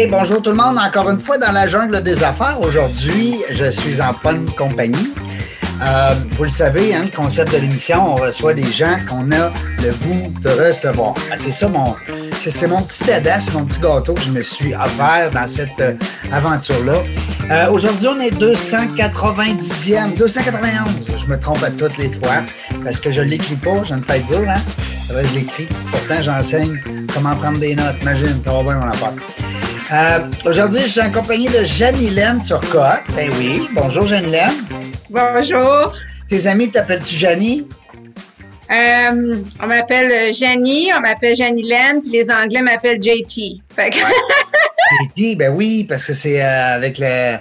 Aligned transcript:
Hey, 0.00 0.06
bonjour 0.06 0.40
tout 0.40 0.48
le 0.48 0.56
monde. 0.56 0.78
Encore 0.78 1.10
une 1.10 1.18
fois 1.18 1.36
dans 1.36 1.52
la 1.52 1.66
jungle 1.66 2.02
des 2.02 2.24
affaires. 2.24 2.58
Aujourd'hui, 2.62 3.42
je 3.50 3.70
suis 3.70 4.00
en 4.00 4.14
bonne 4.24 4.46
compagnie. 4.56 5.12
Euh, 5.82 6.14
vous 6.38 6.44
le 6.44 6.48
savez, 6.48 6.94
hein, 6.94 7.02
le 7.04 7.14
concept 7.14 7.52
de 7.52 7.58
l'émission, 7.58 8.12
on 8.12 8.14
reçoit 8.14 8.54
des 8.54 8.72
gens 8.72 8.96
qu'on 9.06 9.30
a 9.30 9.52
le 9.82 9.92
goût 10.02 10.32
de 10.40 10.48
recevoir. 10.48 11.16
Ah, 11.30 11.34
c'est 11.36 11.50
ça 11.50 11.68
mon, 11.68 11.94
c'est, 12.32 12.66
mon 12.66 12.80
petit 12.80 13.04
dada, 13.04 13.36
mon 13.52 13.66
petit 13.66 13.78
gâteau 13.78 14.14
que 14.14 14.22
je 14.22 14.30
me 14.30 14.40
suis 14.40 14.74
offert 14.74 15.30
dans 15.34 15.46
cette 15.46 15.78
euh, 15.80 15.92
aventure-là. 16.32 16.94
Euh, 17.50 17.70
aujourd'hui, 17.70 18.08
on 18.08 18.20
est 18.20 18.34
290e, 18.40 20.16
291. 20.16 21.14
Je 21.18 21.26
me 21.26 21.38
trompe 21.38 21.62
à 21.62 21.70
toutes 21.70 21.98
les 21.98 22.08
fois 22.08 22.42
parce 22.82 22.98
que 22.98 23.10
je 23.10 23.20
l'écris 23.20 23.56
pas, 23.56 23.84
j'ai 23.84 23.92
une 23.92 24.02
tête 24.02 24.24
dure, 24.24 24.48
hein? 24.48 24.62
je 25.10 25.34
l'écris. 25.34 25.68
Pourtant, 25.90 26.22
j'enseigne 26.22 26.80
comment 27.12 27.36
prendre 27.36 27.58
des 27.58 27.74
notes. 27.76 27.96
Imagine, 28.00 28.40
ça 28.40 28.50
va 28.54 28.62
bien 28.62 28.76
mon 28.76 28.88
affaire. 28.88 29.12
Euh, 29.92 30.30
aujourd'hui, 30.44 30.82
je 30.82 30.86
suis 30.86 31.00
en 31.00 31.10
compagnie 31.10 31.48
de 31.48 31.64
Jeanne-Hélène 31.64 32.40
Turcotte. 32.42 33.02
Eh 33.18 33.28
oui, 33.30 33.68
bonjour 33.72 34.06
Jeanne-Hélène. 34.06 34.52
Bonjour. 35.08 35.92
Tes 36.28 36.46
amis 36.46 36.70
t'appellent-tu 36.70 37.16
Janie? 37.16 37.66
Euh, 38.70 39.36
on 39.60 39.66
m'appelle 39.66 40.32
Janie, 40.32 40.90
on 40.96 41.00
m'appelle 41.00 41.34
Jeanne-Hélène, 41.34 42.02
puis 42.02 42.12
les 42.12 42.30
Anglais 42.30 42.62
m'appellent 42.62 43.02
JT. 43.02 43.62
JT, 45.16 45.34
ben 45.36 45.52
oui, 45.52 45.84
parce 45.88 46.06
que 46.06 46.12
c'est 46.12 46.40
euh, 46.40 46.76
avec 46.76 46.98
le, 47.00 47.38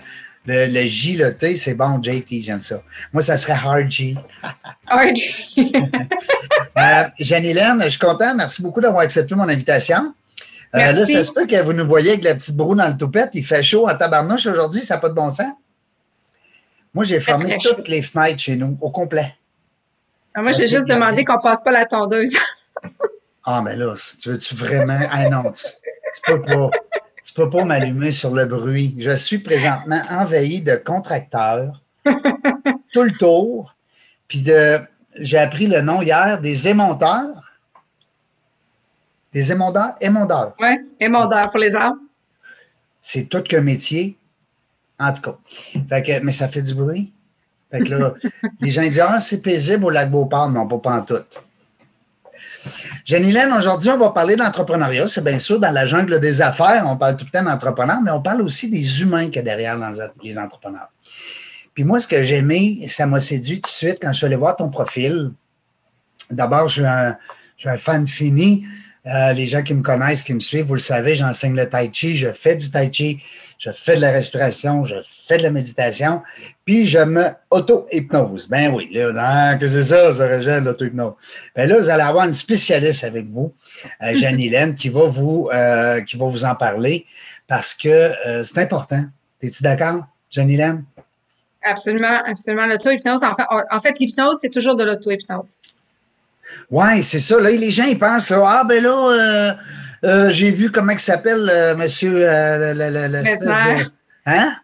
le, 0.48 0.86
J, 0.86 1.18
le 1.18 1.36
T, 1.36 1.56
c'est 1.56 1.76
bon, 1.76 2.02
JT, 2.02 2.42
j'aime 2.42 2.62
ça. 2.62 2.82
Moi, 3.14 3.22
ça 3.22 3.38
serait 3.38 3.54
Hard 3.54 3.92
G. 3.92 4.16
Hard 4.88 5.16
G. 5.16 5.36
Jeanne-Hélène, 7.20 7.80
je 7.84 7.90
suis 7.90 8.00
content. 8.00 8.34
Merci 8.34 8.64
beaucoup 8.64 8.82
d'avoir 8.82 9.04
accepté 9.04 9.36
mon 9.36 9.48
invitation. 9.48 10.16
Euh, 10.76 10.92
là, 10.92 11.06
ça 11.06 11.24
se 11.24 11.32
peut 11.32 11.48
que 11.48 11.62
vous 11.64 11.74
nous 11.74 11.88
voyez 11.88 12.12
avec 12.12 12.24
la 12.24 12.36
petite 12.36 12.56
broue 12.56 12.76
dans 12.76 12.88
le 12.88 12.98
toupette. 12.98 13.32
Il 13.34 13.44
fait 13.44 13.64
chaud 13.64 13.90
en 13.90 13.98
tabarnouche 13.98 14.46
aujourd'hui, 14.46 14.84
ça 14.84 14.96
n'a 14.96 15.00
pas 15.02 15.10
de 15.10 15.16
bon 15.16 15.32
sens. 15.32 15.52
Moi, 16.94 17.04
j'ai 17.04 17.20
fermé 17.20 17.58
toutes 17.62 17.88
les 17.88 18.02
fenêtres 18.02 18.40
chez 18.40 18.56
nous, 18.56 18.78
au 18.82 18.92
complet. 18.92 19.36
Ah, 20.34 20.42
moi, 20.42 20.52
j'ai 20.52 20.68
juste 20.68 20.88
demandé 20.88 21.26
qu'on 21.26 21.40
passe 21.40 21.64
pas 21.64 21.72
la 21.72 21.86
tondeuse. 21.86 22.36
ah, 23.44 23.62
mais 23.64 23.76
là, 23.76 23.96
tu 24.22 24.30
veux-tu 24.30 24.56
vraiment? 24.56 25.00
Ah 25.10 25.30
non, 25.30 25.52
tu, 25.52 25.66
ne 26.32 26.36
peux 26.36 26.42
pas. 26.44 26.70
Tu 27.24 27.34
peux 27.34 27.50
pas 27.50 27.64
m'allumer 27.64 28.12
sur 28.12 28.34
le 28.34 28.46
bruit. 28.46 28.96
Je 29.00 29.16
suis 29.16 29.40
présentement 29.40 30.02
envahi 30.10 30.62
de 30.62 30.76
contracteurs 30.76 31.82
tout 32.94 33.04
le 33.04 33.12
tour. 33.12 33.76
Puis 34.28 34.42
de, 34.42 34.80
j'ai 35.16 35.38
appris 35.38 35.68
le 35.68 35.82
nom 35.82 36.02
hier 36.02 36.40
des 36.40 36.68
émonteurs. 36.68 37.49
Des 39.32 39.52
émondeurs? 39.52 39.96
Émondeurs. 40.02 40.56
Oui, 40.60 40.90
émondeurs 41.00 41.50
pour 41.50 41.60
les 41.60 41.76
arbres. 41.76 42.00
C'est 43.02 43.30
tout 43.30 43.42
qu'un 43.42 43.62
métier. 43.62 44.18
En 45.00 45.14
tout 45.14 45.22
cas. 45.22 45.38
Fait 45.88 46.02
que, 46.04 46.20
mais 46.24 46.32
ça 46.32 46.48
fait 46.48 46.62
du 46.62 46.74
bruit. 46.74 47.14
Fait 47.72 47.82
que 47.82 47.90
là, 47.92 48.14
les 48.60 48.72
gens 48.72 48.82
disent 48.82 49.04
Ah, 49.06 49.20
c'est 49.20 49.42
paisible 49.42 49.86
au 49.86 49.90
lac 49.90 50.10
Beauport. 50.10 50.50
Non, 50.50 50.68
pas, 50.68 50.78
pas 50.80 50.96
en 50.96 51.02
tout. 51.04 51.24
Janilène, 53.06 53.54
aujourd'hui, 53.54 53.90
on 53.90 53.98
va 53.98 54.10
parler 54.10 54.36
d'entrepreneuriat. 54.36 55.08
C'est 55.08 55.24
bien 55.24 55.40
sûr 55.40 55.60
dans 55.60 55.72
la 55.72 55.86
jungle 55.86 56.20
des 56.20 56.42
affaires, 56.42 56.86
on 56.88 56.98
parle 56.98 57.16
tout 57.16 57.26
le 57.26 57.32
temps 57.32 57.44
d'entrepreneurs, 57.44 58.02
mais 58.02 58.12
on 58.12 58.22
parle 58.22 58.42
aussi 58.42 58.70
des 58.70 59.02
humains 59.02 59.28
qu'il 59.28 59.38
y 59.38 59.40
a 59.40 59.44
derrière 59.44 59.80
les 60.22 60.38
entrepreneurs. 60.38 60.90
Puis 61.74 61.84
moi, 61.86 62.00
ce 62.00 62.08
que 62.08 62.22
j'ai 62.22 62.38
aimé, 62.38 62.86
ça 62.88 63.06
m'a 63.06 63.22
séduit 63.22 63.62
tout 63.62 63.70
de 63.70 63.74
suite 63.74 64.00
quand 64.02 64.12
je 64.12 64.18
suis 64.18 64.26
allé 64.26 64.36
voir 64.36 64.58
ton 64.58 64.70
profil. 64.70 65.32
D'abord, 66.30 66.68
je 66.68 66.82
suis 67.56 67.70
un 67.70 67.78
fan 67.78 68.08
fini 68.08 68.66
euh, 69.06 69.34
les 69.34 69.48
gens 69.48 69.64
qui 69.64 69.74
me 69.74 69.82
connaissent, 69.82 70.24
qui 70.24 70.34
me 70.34 70.40
suivent, 70.40 70.66
vous 70.66 70.74
le 70.74 70.80
savez, 70.80 71.16
j'enseigne 71.16 71.56
le 71.56 71.70
tai 71.70 71.90
chi, 71.92 72.18
je 72.18 72.32
fais 72.32 72.56
du 72.56 72.70
tai 72.70 72.90
chi, 72.92 73.22
je 73.58 73.72
fais 73.72 73.96
de 73.96 74.02
la 74.02 74.12
respiration, 74.12 74.84
je 74.84 74.96
fais 75.04 75.38
de 75.38 75.44
la 75.44 75.52
méditation, 75.52 76.22
puis 76.66 76.86
je 76.86 77.00
me 77.00 77.28
auto-hypnose. 77.50 78.50
Ben 78.50 78.74
oui, 78.74 78.90
là, 78.92 79.56
que 79.56 79.68
c'est 79.68 79.84
ça, 79.84 80.12
ça 80.12 80.26
régène 80.26 80.66
l'auto-hypnose. 80.66 81.14
Ben 81.56 81.70
là, 81.70 81.78
vous 81.78 81.90
allez 81.90 82.04
avoir 82.04 82.26
une 82.26 82.34
spécialiste 82.34 83.04
avec 83.04 83.28
vous, 83.28 83.54
euh, 84.04 84.14
Jeanne 84.14 84.76
qui 84.76 84.90
va 84.90 85.06
vous 85.06 85.50
euh, 85.54 86.02
qui 86.02 86.18
va 86.18 86.28
vous 86.28 86.46
en 86.46 86.56
parler 86.56 87.06
parce 87.48 87.74
que 87.74 88.12
c'est 88.44 88.60
important. 88.60 89.06
Es-tu 89.42 89.64
d'accord, 89.64 90.04
Jeanne 90.30 90.84
Absolument, 91.64 92.22
absolument. 92.26 92.66
L'auto-hypnose, 92.66 93.24
en 93.24 93.36
fait, 93.36 93.44
en 93.50 93.80
fait 93.80 93.98
l'hypnose, 94.00 94.38
c'est 94.42 94.50
toujours 94.50 94.76
de 94.76 94.84
l'auto-hypnose. 94.84 95.60
Oui, 96.70 97.04
c'est 97.04 97.20
ça. 97.20 97.40
Là, 97.40 97.50
les 97.50 97.72
gens, 97.72 97.86
ils 97.86 97.98
pensent, 97.98 98.32
ah, 98.32 98.64
ben 98.68 98.84
là, 98.84 99.12
euh, 99.12 99.54
euh, 100.06 100.30
j'ai 100.30 100.52
vu 100.52 100.72
comment 100.72 100.92
il 100.92 101.00
s'appelle, 101.00 101.50
euh, 101.50 101.76
monsieur. 101.76 102.20
Mesmer. 102.74 103.86
Hein? 104.26 104.56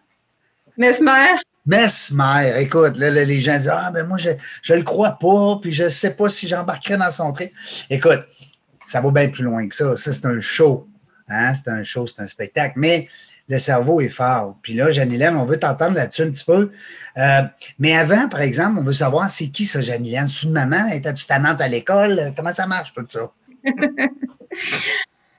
Mesmer. 0.76 1.36
Mesmer. 1.66 2.54
Écoute, 2.58 2.96
là, 2.98 3.10
les 3.10 3.40
gens 3.40 3.56
disent, 3.56 3.72
ah, 3.72 3.90
ben 3.92 4.06
moi, 4.06 4.18
je 4.18 4.30
ne 4.72 4.78
le 4.78 4.84
crois 4.84 5.18
pas, 5.18 5.58
puis 5.60 5.72
je 5.72 5.84
ne 5.84 5.88
sais 5.88 6.14
pas 6.14 6.28
si 6.28 6.46
j'embarquerai 6.46 6.96
dans 6.96 7.10
son 7.10 7.32
trip. 7.32 7.50
Écoute, 7.90 8.24
ça 8.86 9.00
va 9.00 9.10
bien 9.10 9.28
plus 9.28 9.44
loin 9.44 9.66
que 9.68 9.74
ça. 9.74 9.96
Ça, 9.96 10.12
c'est 10.12 10.26
un 10.26 10.40
show. 10.40 10.86
Hein? 11.28 11.52
C'est 11.54 11.70
un 11.70 11.82
show, 11.82 12.06
c'est 12.06 12.22
un 12.22 12.26
spectacle. 12.26 12.74
Mais 12.76 13.08
le 13.48 13.58
cerveau 13.58 14.00
est 14.00 14.08
fort. 14.08 14.56
Puis 14.62 14.74
là, 14.74 14.90
Janilène, 14.90 15.36
on 15.36 15.44
veut 15.44 15.58
t'entendre 15.58 15.94
là-dessus 15.94 16.22
un 16.22 16.30
petit 16.30 16.44
peu. 16.44 16.72
Euh, 17.16 17.42
mais 17.78 17.96
avant, 17.96 18.28
par 18.28 18.40
exemple, 18.40 18.78
on 18.80 18.82
veut 18.82 18.92
savoir 18.92 19.28
c'est 19.28 19.48
qui 19.48 19.64
ça, 19.64 19.80
Janilène? 19.80 20.26
C'est 20.26 20.46
une 20.46 20.52
maman? 20.52 20.88
Étais-tu 20.92 21.26
tannante 21.26 21.60
à 21.60 21.68
l'école? 21.68 22.32
Comment 22.36 22.52
ça 22.52 22.66
marche 22.66 22.92
tout 22.92 23.06
ça? 23.08 23.30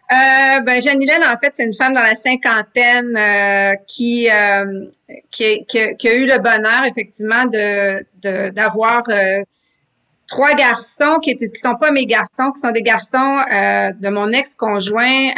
Euh, 0.10 0.62
ben, 0.62 0.82
Janilène, 0.82 1.22
en 1.26 1.36
fait, 1.38 1.50
c'est 1.52 1.66
une 1.66 1.74
femme 1.74 1.92
dans 1.92 2.02
la 2.02 2.16
cinquantaine 2.16 3.18
euh, 3.18 3.74
qui, 3.90 4.30
qui, 5.30 5.66
qui, 5.66 6.08
a 6.08 6.14
eu 6.14 6.26
le 6.26 6.40
bonheur, 6.40 6.86
effectivement, 6.86 7.44
de 7.44 8.52
d'avoir 8.52 9.04
trois 10.26 10.54
garçons 10.54 11.20
qui 11.22 11.32
étaient 11.32 11.50
qui 11.50 11.60
sont 11.60 11.76
pas 11.76 11.92
mes 11.92 12.06
garçons, 12.06 12.54
qui 12.54 12.62
sont 12.62 12.72
des 12.72 12.84
garçons 12.84 13.36
de 13.50 14.08
mon 14.08 14.32
ex-conjoint 14.32 15.32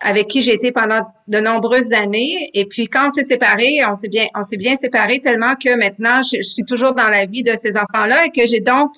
avec 0.00 0.28
qui 0.28 0.42
j'ai 0.42 0.54
été 0.54 0.72
pendant 0.72 1.06
de 1.26 1.40
nombreuses 1.40 1.92
années. 1.92 2.50
Et 2.54 2.66
puis 2.66 2.88
quand 2.88 3.06
on 3.06 3.10
s'est 3.10 3.24
séparés, 3.24 3.80
on 3.88 3.94
s'est 3.94 4.08
bien, 4.08 4.26
on 4.34 4.42
s'est 4.42 4.56
bien 4.56 4.76
séparés 4.76 5.20
tellement 5.20 5.54
que 5.56 5.74
maintenant 5.76 6.22
je, 6.22 6.40
suis 6.42 6.64
toujours 6.64 6.94
dans 6.94 7.08
la 7.08 7.26
vie 7.26 7.42
de 7.42 7.54
ces 7.54 7.76
enfants-là 7.76 8.26
et 8.26 8.30
que 8.30 8.46
j'ai 8.46 8.60
donc 8.60 8.92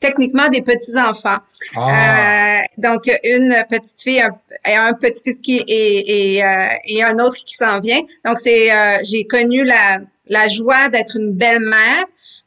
techniquement 0.00 0.48
des 0.48 0.62
petits 0.62 0.98
enfants. 0.98 1.38
Ah. 1.76 2.58
Euh, 2.58 2.62
donc 2.78 3.10
une 3.24 3.64
petite 3.68 4.00
fille 4.00 4.22
et 4.66 4.74
un, 4.74 4.94
petit 4.94 5.22
fils 5.22 5.38
qui 5.38 5.56
et 5.56 6.36
et, 6.36 6.44
euh, 6.44 6.68
et 6.84 7.02
un 7.04 7.18
autre 7.18 7.36
qui 7.46 7.54
s'en 7.54 7.80
vient. 7.80 8.00
Donc 8.24 8.38
c'est 8.38 8.72
euh, 8.72 8.98
j'ai 9.04 9.26
connu 9.26 9.64
la 9.64 10.00
la 10.28 10.48
joie 10.48 10.88
d'être 10.88 11.16
une 11.16 11.32
belle-mère. 11.32 12.04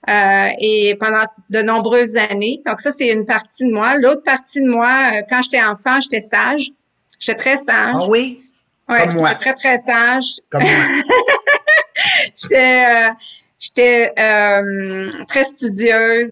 Euh, 0.07 0.47
et 0.57 0.95
pendant 0.97 1.25
de 1.49 1.61
nombreuses 1.61 2.15
années. 2.15 2.61
Donc 2.65 2.79
ça, 2.79 2.89
c'est 2.89 3.11
une 3.11 3.25
partie 3.25 3.65
de 3.65 3.71
moi. 3.71 3.97
L'autre 3.97 4.23
partie 4.23 4.61
de 4.61 4.67
moi, 4.67 5.11
euh, 5.13 5.21
quand 5.29 5.41
j'étais 5.41 5.61
enfant, 5.61 5.99
j'étais 5.99 6.21
sage. 6.21 6.71
J'étais 7.19 7.35
très 7.35 7.57
sage. 7.57 7.95
Ah 7.95 8.07
oui? 8.07 8.43
Oui, 8.87 8.97
j'étais 9.11 9.35
très, 9.35 9.53
très 9.53 9.77
sage. 9.77 10.39
Comme 10.49 10.63
moi. 10.63 10.71
j'étais 12.35 12.85
euh, 12.85 13.11
j'étais 13.59 14.13
euh, 14.17 15.11
très 15.27 15.43
studieuse. 15.43 16.31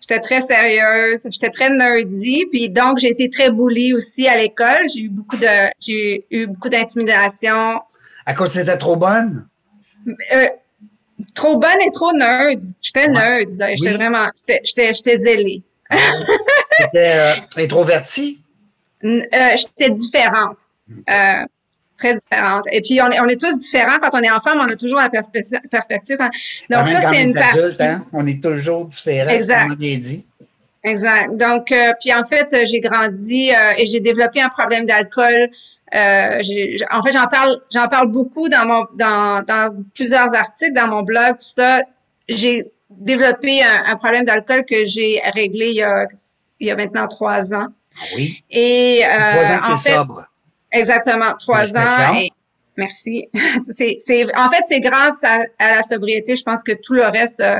J'étais 0.00 0.20
très 0.20 0.40
sérieuse. 0.40 1.26
J'étais 1.30 1.50
très 1.50 1.68
nerdy. 1.70 2.46
Puis 2.50 2.70
donc, 2.70 2.98
j'ai 2.98 3.08
été 3.08 3.28
très 3.28 3.50
bully 3.50 3.92
aussi 3.92 4.26
à 4.28 4.36
l'école. 4.36 4.88
J'ai 4.94 5.02
eu 5.02 5.08
beaucoup 5.08 5.36
de 5.36 5.70
j'ai 5.80 6.24
eu 6.30 6.46
beaucoup 6.46 6.68
d'intimidation. 6.68 7.80
À 8.24 8.34
cause 8.34 8.48
que 8.48 8.54
c'était 8.54 8.78
trop 8.78 8.96
bonne? 8.96 9.48
Euh, 10.32 10.48
trop 11.34 11.58
bonne 11.58 11.80
et 11.84 11.90
trop 11.90 12.12
nerd. 12.12 12.60
J'étais 12.80 13.08
nerd. 13.08 13.50
J'étais 13.50 13.94
vraiment... 13.94 14.28
J'étais 14.64 15.18
zélée. 15.18 15.62
Ah 15.90 15.96
j'étais 16.78 17.12
euh, 17.16 17.34
introvertie? 17.56 18.40
Euh, 19.04 19.56
j'étais 19.56 19.90
différente. 19.90 20.58
Euh, 21.08 21.44
très 21.96 22.14
différente. 22.14 22.64
Et 22.72 22.80
puis, 22.80 23.00
on 23.02 23.10
est, 23.10 23.20
on 23.20 23.26
est 23.26 23.40
tous 23.40 23.58
différents. 23.58 23.98
Quand 24.00 24.10
on 24.14 24.22
est 24.22 24.30
enfant, 24.30 24.54
mais 24.54 24.62
on 24.62 24.72
a 24.72 24.76
toujours 24.76 24.98
la 24.98 25.10
perspective. 25.10 26.16
Hein. 26.20 26.30
Donc, 26.70 26.86
ça, 26.86 27.00
c'était 27.02 27.22
une 27.22 27.34
partie. 27.34 27.58
Hein? 27.80 28.04
On 28.12 28.26
est 28.26 28.42
toujours 28.42 28.86
différents, 28.86 29.30
exact. 29.30 29.76
bien 29.76 29.98
dit. 29.98 30.24
Exact. 30.82 31.36
Donc, 31.36 31.72
euh, 31.72 31.92
puis 32.00 32.12
en 32.14 32.24
fait, 32.24 32.66
j'ai 32.66 32.80
grandi 32.80 33.50
et 33.76 33.84
j'ai 33.84 34.00
développé 34.00 34.40
un 34.40 34.48
problème 34.48 34.86
d'alcool. 34.86 35.50
en 35.92 37.02
fait, 37.02 37.12
j'en 37.12 37.26
parle, 37.28 37.60
j'en 37.70 37.88
parle 37.88 38.10
beaucoup 38.10 38.48
dans 38.48 38.66
mon, 38.66 38.86
dans, 38.94 39.42
dans 39.42 39.76
plusieurs 39.94 40.34
articles, 40.34 40.72
dans 40.72 40.88
mon 40.88 41.02
blog, 41.02 41.32
tout 41.32 41.44
ça. 41.44 41.82
J'ai 42.28 42.70
développé 42.88 43.62
un, 43.62 43.84
un 43.86 43.96
problème 43.96 44.24
d'alcool 44.24 44.64
que 44.64 44.86
j'ai 44.86 45.20
réglé 45.34 45.68
il 45.68 45.76
y 45.76 45.82
a, 45.82 46.06
il 46.60 46.68
y 46.68 46.70
a 46.70 46.76
maintenant 46.76 47.08
trois 47.08 47.52
ans. 47.52 47.68
Ah 47.96 48.04
oui? 48.16 48.42
Et 48.50 49.02
euh, 49.04 49.32
trois 49.32 49.52
ans 49.52 49.72
en 49.72 49.76
fait, 49.76 49.94
sobre. 49.94 50.26
Exactement, 50.72 51.34
trois 51.38 51.76
ans. 51.76 52.14
Et, 52.14 52.30
merci. 52.76 53.28
c'est, 53.72 54.36
en 54.36 54.48
fait, 54.48 54.62
c'est 54.66 54.80
grâce 54.80 55.22
à, 55.24 55.38
la 55.58 55.82
sobriété, 55.82 56.36
je 56.36 56.42
pense 56.42 56.62
que 56.62 56.72
tout 56.72 56.94
le 56.94 57.04
reste, 57.04 57.40
euh, 57.40 57.58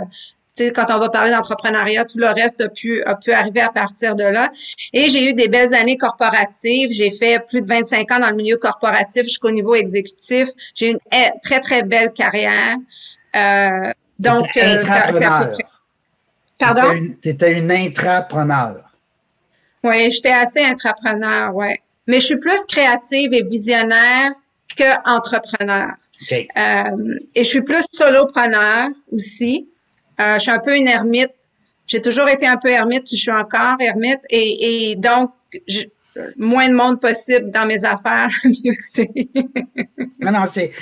quand 0.74 0.86
on 0.88 0.98
va 0.98 1.08
parler 1.08 1.30
d'entrepreneuriat, 1.30 2.04
tout 2.04 2.18
le 2.18 2.28
reste 2.28 2.60
a 2.60 2.68
pu, 2.68 3.02
a 3.04 3.14
pu 3.14 3.32
arriver 3.32 3.60
à 3.60 3.70
partir 3.70 4.14
de 4.14 4.24
là. 4.24 4.50
Et 4.92 5.08
j'ai 5.08 5.30
eu 5.30 5.34
des 5.34 5.48
belles 5.48 5.72
années 5.74 5.96
corporatives. 5.96 6.90
J'ai 6.92 7.10
fait 7.10 7.42
plus 7.48 7.62
de 7.62 7.66
25 7.66 8.10
ans 8.12 8.18
dans 8.20 8.30
le 8.30 8.36
milieu 8.36 8.56
corporatif 8.56 9.22
jusqu'au 9.24 9.50
niveau 9.50 9.74
exécutif. 9.74 10.48
J'ai 10.74 10.90
une 10.90 10.98
eh, 11.12 11.30
très, 11.42 11.60
très 11.60 11.82
belle 11.82 12.12
carrière. 12.12 12.76
Euh, 13.36 13.92
donc, 14.18 14.54
euh, 14.56 14.82
Pardon? 16.58 17.14
Tu 17.22 17.30
étais 17.30 17.58
une 17.58 17.72
intrapreneur. 17.72 18.89
Oui, 19.82 20.10
j'étais 20.10 20.32
assez 20.32 20.62
intrapreneur, 20.62 21.54
oui. 21.54 21.74
Mais 22.06 22.20
je 22.20 22.26
suis 22.26 22.38
plus 22.38 22.64
créative 22.66 23.32
et 23.32 23.42
visionnaire 23.42 24.32
que 24.76 25.08
entrepreneur. 25.08 25.92
Euh, 26.32 27.18
et 27.34 27.44
je 27.44 27.48
suis 27.48 27.62
plus 27.62 27.84
solopreneur 27.92 28.88
aussi. 29.10 29.68
Euh, 30.20 30.34
je 30.34 30.40
suis 30.40 30.50
un 30.50 30.58
peu 30.58 30.76
une 30.76 30.88
ermite. 30.88 31.32
J'ai 31.86 32.02
toujours 32.02 32.28
été 32.28 32.46
un 32.46 32.56
peu 32.56 32.68
ermite, 32.68 33.10
je 33.10 33.16
suis 33.16 33.32
encore 33.32 33.76
ermite. 33.80 34.20
Et, 34.28 34.94
donc, 34.96 35.32
moins 36.36 36.68
de 36.68 36.74
monde 36.74 37.00
possible 37.00 37.50
dans 37.50 37.66
mes 37.66 37.84
affaires, 37.84 38.28
mieux 38.44 38.74
que 38.74 38.82
c'est. 38.82 39.10
non, 40.20 40.30
non, 40.32 40.44
c'est, 40.46 40.72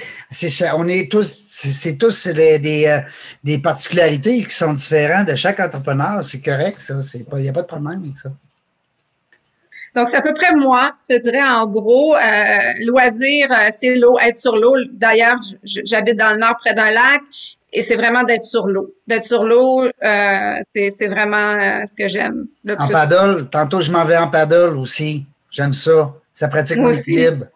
on 0.74 0.86
est 0.88 1.10
tous, 1.10 1.46
c'est 1.48 1.96
tous 1.96 2.28
des, 2.28 2.86
euh, 2.86 3.00
des 3.44 3.58
particularités 3.58 4.42
qui 4.44 4.54
sont 4.54 4.72
différentes 4.74 5.28
de 5.28 5.34
chaque 5.34 5.60
entrepreneur. 5.60 6.22
C'est 6.22 6.42
correct, 6.42 6.80
ça. 6.80 6.94
Il 7.14 7.38
n'y 7.38 7.48
a 7.48 7.52
pas 7.52 7.62
de 7.62 7.66
problème 7.66 8.02
avec 8.02 8.18
ça. 8.18 8.30
Donc, 9.98 10.08
c'est 10.08 10.16
à 10.16 10.22
peu 10.22 10.32
près 10.32 10.54
moi, 10.54 10.92
je 11.10 11.16
dirais 11.16 11.42
en 11.42 11.66
gros. 11.66 12.14
Euh, 12.14 12.20
loisir, 12.86 13.50
euh, 13.50 13.68
c'est 13.76 13.96
l'eau, 13.96 14.16
être 14.20 14.36
sur 14.36 14.54
l'eau. 14.54 14.76
D'ailleurs, 14.92 15.34
j'habite 15.64 16.16
dans 16.16 16.30
le 16.30 16.38
nord 16.38 16.54
près 16.56 16.72
d'un 16.72 16.92
lac 16.92 17.20
et 17.72 17.82
c'est 17.82 17.96
vraiment 17.96 18.22
d'être 18.22 18.44
sur 18.44 18.68
l'eau. 18.68 18.94
D'être 19.08 19.24
sur 19.24 19.42
l'eau, 19.42 19.82
euh, 19.82 20.54
c'est 20.72 21.08
vraiment 21.08 21.36
euh, 21.36 21.84
ce 21.84 21.96
que 21.96 22.06
j'aime 22.06 22.46
le 22.62 22.74
en 22.74 22.86
plus. 22.86 22.94
En 22.94 22.96
paddle, 22.96 23.48
tantôt 23.50 23.80
je 23.80 23.90
m'en 23.90 24.04
vais 24.04 24.16
en 24.16 24.28
paddle 24.28 24.76
aussi. 24.76 25.26
J'aime 25.50 25.74
ça. 25.74 26.12
Ça 26.32 26.46
pratique 26.46 26.78
mon 26.78 26.90
équilibre. 26.90 27.46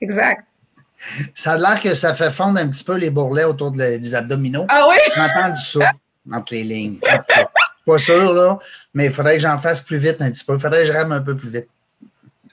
Exact. 0.00 0.46
Ça 1.34 1.52
a 1.52 1.56
l'air 1.58 1.78
que 1.78 1.92
ça 1.92 2.14
fait 2.14 2.30
fondre 2.30 2.58
un 2.58 2.68
petit 2.68 2.84
peu 2.84 2.94
les 2.94 3.10
bourrelets 3.10 3.44
autour 3.44 3.70
des 3.70 4.14
abdominaux. 4.14 4.64
Ah 4.70 4.86
oui? 4.88 4.96
J'entends 5.14 5.54
du 5.54 5.62
ça 5.62 5.90
entre 6.32 6.54
les 6.54 6.62
lignes. 6.62 6.98
Pas 7.90 7.98
sûr, 7.98 8.32
là, 8.32 8.58
mais 8.94 9.06
il 9.06 9.12
faudrait 9.12 9.36
que 9.36 9.42
j'en 9.42 9.58
fasse 9.58 9.82
plus 9.82 9.98
vite 9.98 10.22
un 10.22 10.30
petit 10.30 10.44
peu. 10.44 10.54
Il 10.54 10.60
faudrait 10.60 10.80
que 10.80 10.86
je 10.86 10.92
rame 10.92 11.12
un 11.12 11.20
peu 11.20 11.36
plus 11.36 11.50
vite. 11.50 11.68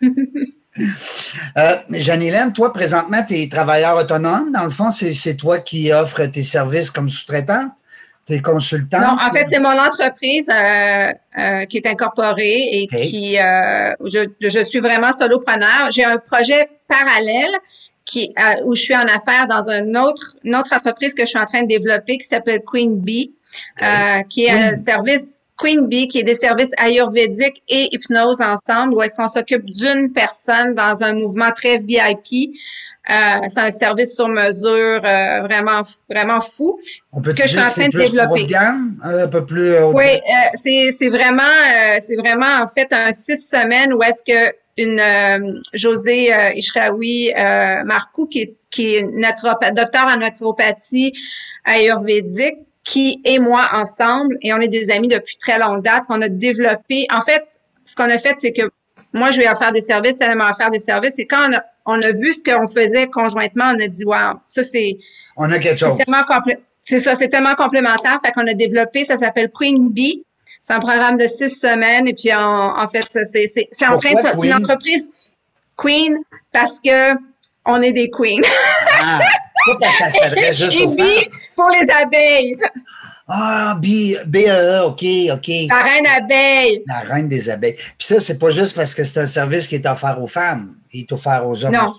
euh, 1.58 1.76
Jeanne-Hélène, 1.92 2.54
toi, 2.54 2.74
présentement, 2.74 3.24
tu 3.28 3.36
es 3.36 3.50
travailleur 3.50 3.98
autonome. 3.98 4.52
Dans 4.52 4.64
le 4.64 4.70
fond, 4.70 4.92
c'est 4.92 5.36
toi 5.36 5.60
qui 5.60 5.92
offres 5.92 6.26
tes 6.26 6.42
services 6.42 6.92
comme 6.92 7.10
sous-traitante? 7.10 7.72
Tes 8.26 8.42
consultants? 8.42 9.00
Non, 9.00 9.16
en 9.22 9.32
fait, 9.32 9.46
c'est 9.48 9.60
mon 9.60 9.80
entreprise 9.80 10.50
euh, 10.50 11.14
euh, 11.38 11.66
qui 11.66 11.78
est 11.78 11.88
incorporée 11.88 12.68
et 12.72 12.88
qui 12.88 13.40
euh, 13.40 13.94
je, 14.04 14.28
je, 14.42 14.64
suis 14.64 14.82
vraiment 14.82 15.14
solopreneur. 15.14 15.92
J'ai 15.92 16.04
un 16.04 16.18
projet 16.18 16.68
parallèle 16.90 17.56
qui 18.04 18.34
où 18.66 18.76
je 18.76 18.82
suis 18.82 18.96
en 18.96 19.08
affaires 19.08 19.48
dans 19.48 19.70
une 19.70 19.96
autre, 19.98 20.36
une 20.44 20.58
autre 20.58 20.74
entreprise 20.74 21.14
que 21.14 21.24
je 21.24 21.30
suis 21.30 21.40
en 21.40 21.46
train 21.46 21.62
de 21.62 21.68
développer 21.68 22.18
qui 22.18 22.28
s'appelle 22.28 22.62
Queen 22.70 23.00
Bee. 23.00 23.32
Euh, 23.82 24.22
qui 24.30 24.46
est 24.46 24.52
un 24.52 24.76
service 24.76 25.44
Queen 25.58 25.88
Bee, 25.88 26.08
qui 26.08 26.20
est 26.20 26.24
des 26.24 26.36
services 26.36 26.72
ayurvédiques 26.78 27.64
et 27.68 27.90
hypnose 27.92 28.42
ensemble, 28.42 28.94
où 28.94 29.02
est-ce 29.02 29.16
qu'on 29.16 29.28
s'occupe 29.28 29.66
d'une 29.66 30.12
personne 30.12 30.74
dans 30.74 31.04
un 31.04 31.14
mouvement 31.14 31.52
très 31.52 31.78
VIP. 31.78 32.54
Euh, 33.10 33.14
c'est 33.48 33.62
un 33.62 33.70
service 33.70 34.16
sur 34.16 34.28
mesure 34.28 35.02
euh, 35.06 35.42
vraiment 35.44 35.82
vraiment 36.10 36.42
fou 36.42 36.78
On 37.14 37.22
peut 37.22 37.32
que 37.32 37.44
je 37.44 37.48
suis 37.48 37.60
en 37.60 37.70
train 37.70 37.88
de 37.88 37.98
développer. 37.98 38.46
Gamme, 38.48 38.98
un 39.02 39.30
peu 39.30 39.46
plus 39.46 39.78
oui, 39.94 40.20
c'est 40.56 40.92
c'est 40.92 41.08
vraiment 41.08 41.44
c'est 42.02 42.18
vraiment 42.18 42.64
en 42.64 42.68
fait 42.68 42.92
un 42.92 43.14
six 43.14 43.38
semaines 43.38 43.94
où 43.94 44.04
est-ce 44.04 44.24
que 44.24 44.54
une 44.76 45.62
José 45.74 46.34
Ishraoui 46.56 47.32
Marcou 47.86 48.28
qui 48.28 48.42
est 48.42 48.58
qui 48.72 48.96
est 48.96 49.04
naturopathe, 49.04 49.74
docteur 49.74 50.08
en 50.08 50.18
naturopathie 50.18 51.14
ayurvédique 51.64 52.67
qui 52.88 53.22
et 53.26 53.38
moi 53.38 53.70
ensemble, 53.74 54.38
et 54.42 54.54
on 54.54 54.60
est 54.60 54.70
des 54.70 54.90
amis 54.90 55.10
depuis 55.10 55.36
très 55.38 55.60
longue 55.60 55.84
date, 55.84 56.04
on 56.10 56.22
a 56.22 56.30
développé, 56.30 57.06
en 57.12 57.22
fait, 57.22 57.46
ce 57.84 57.96
qu'on 57.96 58.10
a 58.10 58.18
fait, 58.18 58.36
c'est 58.38 58.54
que 58.54 58.72
moi, 59.14 59.30
je 59.32 59.40
vais 59.40 59.56
faire 59.56 59.74
des 59.74 59.82
services, 59.82 60.22
elle 60.22 60.36
m'a 60.36 60.54
faire 60.54 60.72
des 60.72 60.80
services, 60.80 61.20
et 61.20 61.26
quand 61.26 61.50
on 61.50 61.54
a, 61.54 61.64
on 61.86 62.02
a 62.02 62.12
vu 62.14 62.32
ce 62.32 62.42
qu'on 62.44 62.66
faisait 62.66 63.08
conjointement, 63.08 63.74
on 63.76 63.84
a 63.84 63.88
dit, 63.88 64.06
wow, 64.06 64.40
ça 64.42 64.64
c'est... 64.64 64.98
On 65.36 65.52
a 65.52 65.60
quelque 65.60 65.78
chose. 65.78 65.98
C'est 66.82 67.00
ça, 67.00 67.16
c'est 67.16 67.28
tellement 67.28 67.56
complémentaire, 67.56 68.20
fait 68.26 68.32
qu'on 68.32 68.48
a 68.48 68.54
développé, 68.54 69.04
ça 69.04 69.18
s'appelle 69.18 69.52
Queen 69.54 69.90
Bee, 69.90 70.24
c'est 70.62 70.74
un 70.74 70.80
programme 70.80 71.18
de 71.18 71.28
six 71.28 71.50
semaines, 71.50 72.08
et 72.08 72.14
puis 72.14 72.34
en, 72.34 72.80
en 72.80 72.88
fait, 72.88 73.04
c'est 73.10 73.86
en 73.86 73.98
train 73.98 74.14
de... 74.14 74.20
C'est 74.34 74.48
une 74.48 74.54
entreprise 74.54 75.12
Queen 75.76 76.18
parce 76.54 76.80
que 76.80 77.14
on 77.66 77.82
est 77.82 77.92
des 77.92 78.10
queens. 78.10 78.42
ah, 79.02 79.20
ça 80.00 80.10
se 80.10 80.54
juste 80.54 80.82
aux 80.82 80.96
pour 81.56 81.70
les 81.70 81.90
abeilles. 81.92 82.58
Ah, 83.30 83.78
B, 83.78 84.16
BEE, 84.26 84.86
OK, 84.86 85.04
OK. 85.34 85.52
La 85.70 85.82
reine 85.82 86.08
abeille. 86.08 86.84
La 86.88 87.00
reine 87.00 87.28
des 87.28 87.50
abeilles. 87.50 87.76
Puis 87.76 88.08
ça, 88.08 88.20
c'est 88.20 88.40
pas 88.40 88.50
juste 88.52 88.76
parce 88.76 88.96
que 88.96 89.04
c'est 89.04 89.20
un 89.20 89.26
service 89.26 89.68
qui 89.68 89.76
est 89.76 89.86
offert 89.86 90.22
aux 90.22 90.28
femmes, 90.28 90.76
il 90.94 91.02
est 91.02 91.12
offert 91.12 91.46
aux 91.46 91.66
hommes 91.66 91.74
non. 91.74 91.94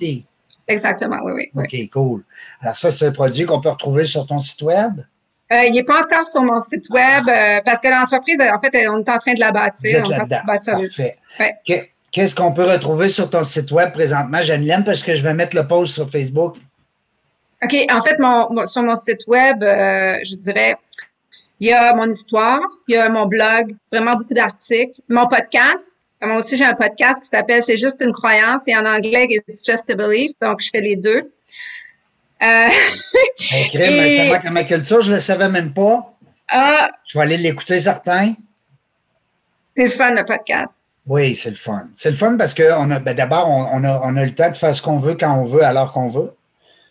Exactement, 0.66 1.18
oui, 1.24 1.50
oui. 1.54 1.64
OK, 1.64 1.90
cool. 1.90 2.24
Alors 2.60 2.76
ça, 2.76 2.90
c'est 2.90 3.06
un 3.06 3.12
produit 3.12 3.46
qu'on 3.46 3.60
peut 3.60 3.70
retrouver 3.70 4.04
sur 4.04 4.26
ton 4.26 4.38
site 4.38 4.60
web? 4.62 5.00
Euh, 5.50 5.64
il 5.64 5.72
n'est 5.72 5.82
pas 5.82 6.02
encore 6.02 6.26
sur 6.26 6.42
mon 6.42 6.60
site 6.60 6.84
web 6.90 7.24
euh, 7.26 7.60
parce 7.64 7.80
que 7.80 7.88
l'entreprise, 7.88 8.38
en 8.40 8.58
fait, 8.58 8.86
on 8.88 8.98
est 8.98 9.08
en 9.08 9.18
train 9.18 9.32
de 9.32 9.40
la 9.40 9.50
bâtir. 9.50 10.04
Vous 10.04 10.12
êtes 10.12 10.28
Parfait. 10.28 11.16
Ouais. 11.40 11.90
Qu'est-ce 12.10 12.34
qu'on 12.34 12.52
peut 12.52 12.64
retrouver 12.64 13.08
sur 13.08 13.30
ton 13.30 13.44
site 13.44 13.70
web 13.70 13.92
présentement, 13.92 14.40
Janine, 14.42 14.82
parce 14.84 15.02
que 15.02 15.14
je 15.14 15.22
vais 15.22 15.34
mettre 15.34 15.56
le 15.56 15.66
post 15.66 15.94
sur 15.94 16.08
Facebook? 16.08 16.56
OK. 17.62 17.74
En 17.90 18.00
fait, 18.02 18.18
mon, 18.18 18.66
sur 18.66 18.82
mon 18.82 18.94
site 18.94 19.26
web, 19.26 19.62
euh, 19.62 20.18
je 20.24 20.36
dirais, 20.36 20.76
il 21.60 21.68
y 21.68 21.72
a 21.72 21.92
mon 21.94 22.08
histoire, 22.08 22.60
il 22.86 22.94
y 22.94 22.96
a 22.96 23.08
mon 23.08 23.26
blog, 23.26 23.74
vraiment 23.90 24.16
beaucoup 24.16 24.34
d'articles, 24.34 25.00
mon 25.08 25.26
podcast. 25.26 25.98
Moi 26.20 26.36
aussi, 26.36 26.56
j'ai 26.56 26.64
un 26.64 26.74
podcast 26.74 27.22
qui 27.22 27.28
s'appelle 27.28 27.62
C'est 27.62 27.78
juste 27.78 28.00
une 28.00 28.12
croyance 28.12 28.62
et 28.66 28.76
en 28.76 28.84
anglais, 28.84 29.26
It's 29.30 29.64
just 29.64 29.88
a 29.90 29.94
belief. 29.94 30.32
Donc, 30.40 30.60
je 30.60 30.70
fais 30.70 30.80
les 30.80 30.96
deux. 30.96 31.30
Euh, 32.42 32.68
et... 33.52 34.30
ça 34.42 34.50
ma 34.50 34.64
culture, 34.64 35.00
je 35.00 35.10
ne 35.10 35.16
le 35.16 35.20
savais 35.20 35.48
même 35.48 35.72
pas. 35.72 36.14
Ah, 36.48 36.90
je 37.06 37.18
vais 37.18 37.24
aller 37.24 37.36
l'écouter 37.36 37.80
certain. 37.80 38.34
C'est 39.76 39.84
le 39.84 39.90
fun, 39.90 40.10
le 40.10 40.24
podcast. 40.24 40.80
Oui, 41.06 41.34
c'est 41.34 41.50
le 41.50 41.56
fun. 41.56 41.88
C'est 41.94 42.10
le 42.10 42.16
fun 42.16 42.36
parce 42.36 42.54
que 42.54 42.72
on 42.78 42.90
a, 42.90 42.98
ben 42.98 43.14
d'abord, 43.14 43.48
on, 43.48 43.82
a, 43.84 44.00
on 44.04 44.16
a 44.16 44.24
le 44.24 44.34
temps 44.34 44.50
de 44.50 44.56
faire 44.56 44.74
ce 44.74 44.82
qu'on 44.82 44.98
veut 44.98 45.14
quand 45.14 45.34
on 45.40 45.44
veut, 45.44 45.62
alors 45.62 45.92
qu'on 45.92 46.08
veut. 46.08 46.32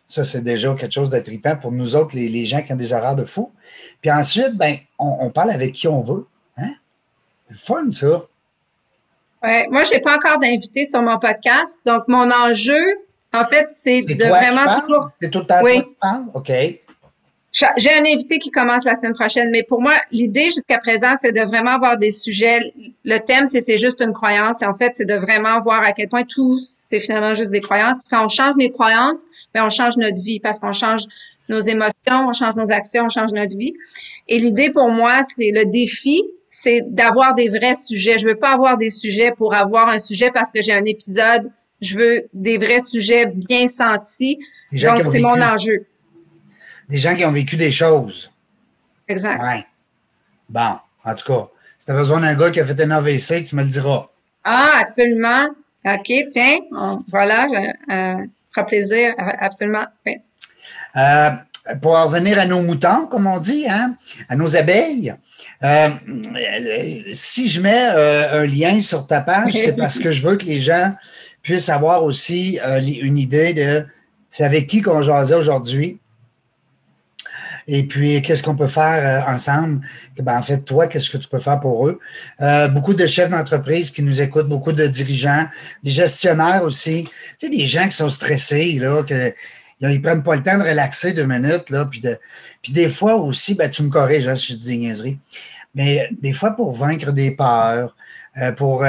Ça, 0.08 0.24
c'est 0.24 0.42
déjà 0.42 0.74
quelque 0.74 0.94
chose 0.94 1.10
d'attripant 1.10 1.58
pour 1.58 1.72
nous 1.72 1.96
autres, 1.96 2.16
les, 2.16 2.30
les, 2.30 2.46
gens 2.46 2.62
qui 2.62 2.72
ont 2.72 2.78
des 2.78 2.94
horaires 2.94 3.16
de 3.16 3.26
fou. 3.26 3.52
Puis 4.02 4.10
ensuite, 4.10 4.56
ben, 4.56 4.78
on, 4.98 5.30
parle 5.30 5.50
avec 5.52 5.74
qui 5.74 5.88
on 5.88 6.02
veut. 6.02 6.26
Hein? 6.58 6.72
C'est 7.48 7.54
le 7.54 7.58
fun, 7.58 7.92
ça. 7.92 8.24
Ouais, 9.44 9.68
moi, 9.70 9.84
je 9.84 9.94
n'ai 9.94 10.00
pas 10.00 10.16
encore 10.16 10.40
d'invité 10.40 10.86
sur 10.86 11.02
mon 11.02 11.20
podcast. 11.20 11.80
Donc, 11.86 12.08
mon 12.08 12.32
enjeu, 12.32 12.96
en 13.34 13.44
fait, 13.44 13.68
c'est 13.70 14.02
de 14.02 14.26
vraiment 14.26 14.80
toujours. 14.80 15.10
C'est 15.22 15.30
tout 15.30 15.40
le 15.40 15.46
temps 15.46 15.62
oui. 15.62 15.84
toi 16.02 16.24
qui 16.44 16.54
OK. 16.54 16.87
J'ai 17.52 17.92
un 17.92 18.06
invité 18.06 18.38
qui 18.38 18.52
commence 18.52 18.86
la 18.86 18.94
semaine 18.94 19.14
prochaine, 19.14 19.50
mais 19.52 19.64
pour 19.64 19.82
moi, 19.82 19.94
l'idée 20.12 20.50
jusqu'à 20.52 20.78
présent, 20.78 21.16
c'est 21.20 21.32
de 21.32 21.42
vraiment 21.42 21.72
avoir 21.72 21.98
des 21.98 22.12
sujets. 22.12 22.60
Le 23.04 23.18
thème, 23.20 23.48
c'est 23.48 23.62
c'est 23.62 23.78
juste 23.78 24.02
une 24.02 24.14
croyance. 24.14 24.62
Et 24.62 24.66
en 24.66 24.74
fait, 24.74 24.92
c'est 24.94 25.06
de 25.06 25.16
vraiment 25.16 25.60
voir 25.62 25.82
à 25.82 25.94
quel 25.94 26.08
point 26.08 26.24
tout, 26.24 26.60
c'est 26.60 27.00
finalement 27.00 27.34
juste 27.34 27.52
des 27.52 27.62
croyances. 27.62 27.98
quand 28.12 28.26
on 28.26 28.28
change 28.28 28.56
les 28.60 28.72
croyances, 28.72 29.24
ben 29.54 29.66
on 29.66 29.70
change 29.70 29.98
notre 29.98 30.22
vie 30.22 30.40
parce 30.40 30.60
qu'on 30.60 30.74
change 30.74 31.04
nos 31.50 31.60
émotions, 31.60 32.28
on 32.28 32.34
change 32.34 32.56
nos 32.56 32.72
actions, 32.72 33.06
on 33.06 33.10
change 33.10 33.32
notre 33.32 33.58
vie. 33.58 33.74
Et 34.28 34.38
l'idée 34.38 34.70
pour 34.70 34.90
moi, 34.90 35.24
c'est 35.24 35.52
le 35.52 35.66
défi, 35.66 36.22
c'est 36.50 36.82
d'avoir 36.86 37.34
des 37.34 37.48
vrais 37.48 37.76
sujets. 37.76 38.18
Je 38.18 38.28
veux 38.28 38.36
pas 38.36 38.52
avoir 38.52 38.78
des 38.78 38.90
sujets 38.90 39.32
pour 39.32 39.56
avoir 39.56 39.90
un 39.90 40.00
sujet 40.00 40.30
parce 40.32 40.52
que 40.52 40.62
j'ai 40.62 40.74
un 40.74 40.86
épisode. 40.86 41.50
Je 41.82 41.98
veux 41.98 42.24
des 42.34 42.58
vrais 42.58 42.82
sujets 42.82 43.26
bien 43.26 43.68
sentis. 43.68 44.38
Donc, 44.74 45.04
c'est 45.12 45.20
mon 45.20 45.42
enjeu 45.42 45.86
des 46.90 46.98
gens 46.98 47.16
qui 47.16 47.26
ont 47.26 47.32
vécu 47.32 47.58
des 47.58 47.72
choses. 47.72 48.32
Exact. 49.08 49.42
Ouais. 49.42 49.66
Bon, 50.50 50.78
en 51.04 51.16
tout 51.16 51.26
cas, 51.26 51.48
si 51.78 51.86
tu 51.86 51.92
as 51.92 51.96
besoin 51.96 52.22
d'un 52.22 52.36
gars 52.36 52.52
qui 52.52 52.60
a 52.60 52.66
fait 52.66 52.82
un 52.82 52.92
AVC, 52.92 53.44
tu 53.44 53.56
me 53.56 53.64
le 53.64 53.70
diras. 53.70 54.08
Ah, 54.44 54.80
absolument. 54.80 55.48
OK, 55.86 56.12
tiens, 56.32 56.58
voilà, 57.10 57.48
euh, 57.92 58.26
fera 58.52 58.66
plaisir, 58.66 59.14
absolument. 59.18 59.86
Euh, 60.96 61.30
pour 61.82 61.94
revenir 61.94 62.40
à 62.40 62.46
nos 62.46 62.62
moutons, 62.62 63.08
comme 63.08 63.28
on 63.28 63.40
dit, 63.40 63.66
hein, 63.70 63.96
à 64.30 64.36
nos 64.36 64.56
abeilles, 64.56 65.14
euh, 65.64 65.90
si 67.14 67.48
je 67.48 67.62
mets 67.62 67.90
euh, 67.94 68.42
un 68.42 68.46
lien 68.46 68.82
sur 68.82 69.06
ta 69.08 69.22
page, 69.22 69.54
c'est 69.54 69.74
parce 69.78 70.00
que 70.00 70.12
je 70.12 70.26
veux 70.28 70.38
que 70.38 70.46
les 70.46 70.60
gens 70.60 70.94
puissent 71.42 71.70
avoir 71.70 72.04
aussi 72.04 72.60
une 73.02 73.18
idée 73.18 73.54
de 73.54 73.86
c'est 74.30 74.44
avec 74.44 74.68
qui 74.68 74.82
qu'on 74.82 75.02
jasait 75.02 75.36
aujourd'hui, 75.36 76.00
Et 77.68 77.84
puis, 77.84 78.22
qu'est-ce 78.22 78.42
qu'on 78.42 78.56
peut 78.56 78.68
faire 78.68 79.28
euh, 79.28 79.32
ensemble? 79.32 79.86
Ben, 80.18 80.38
en 80.38 80.42
fait, 80.42 80.60
toi, 80.60 80.88
qu'est-ce 80.88 81.10
que 81.10 81.18
tu 81.18 81.28
peux 81.28 81.40
faire 81.40 81.60
pour 81.60 81.88
eux? 81.88 82.00
Euh, 82.42 82.70
beaucoup 82.70 82.94
de 82.94 83.06
chefs 83.06 83.30
d'entreprise 83.30 83.92
qui 83.92 84.02
nous 84.04 84.22
écoutent, 84.22 84.48
beaucoup 84.48 84.72
de 84.72 84.88
dirigeants, 84.88 85.48
des 85.84 85.92
gestionnaires 85.92 86.64
aussi. 86.64 87.10
Tu 87.38 87.48
sais, 87.48 87.50
des 87.50 87.66
gens 87.66 87.86
qui 87.86 87.98
sont 87.98 88.10
stressés, 88.10 88.74
là, 88.80 89.04
que 89.04 89.34
ils 89.82 90.02
prennent 90.02 90.24
pas 90.24 90.36
le 90.36 90.42
temps 90.42 90.58
de 90.58 90.64
relaxer 90.64 91.14
deux 91.14 91.26
minutes, 91.26 91.70
là, 91.70 91.86
puis, 91.86 92.00
de, 92.00 92.18
puis 92.64 92.72
des 92.72 92.90
fois 92.90 93.16
aussi, 93.16 93.54
ben, 93.54 93.70
tu 93.70 93.84
me 93.84 93.90
corriges 93.90 94.28
hein, 94.28 94.36
si 94.36 94.54
je 94.54 94.58
dis 94.58 94.70
des 94.70 94.78
niaiseries, 94.78 95.20
mais 95.76 96.10
des 96.20 96.34
fois 96.34 96.52
pour 96.52 96.72
vaincre 96.72 97.12
des 97.12 97.30
peurs, 97.30 97.96
euh, 98.42 98.52
pour 98.54 98.86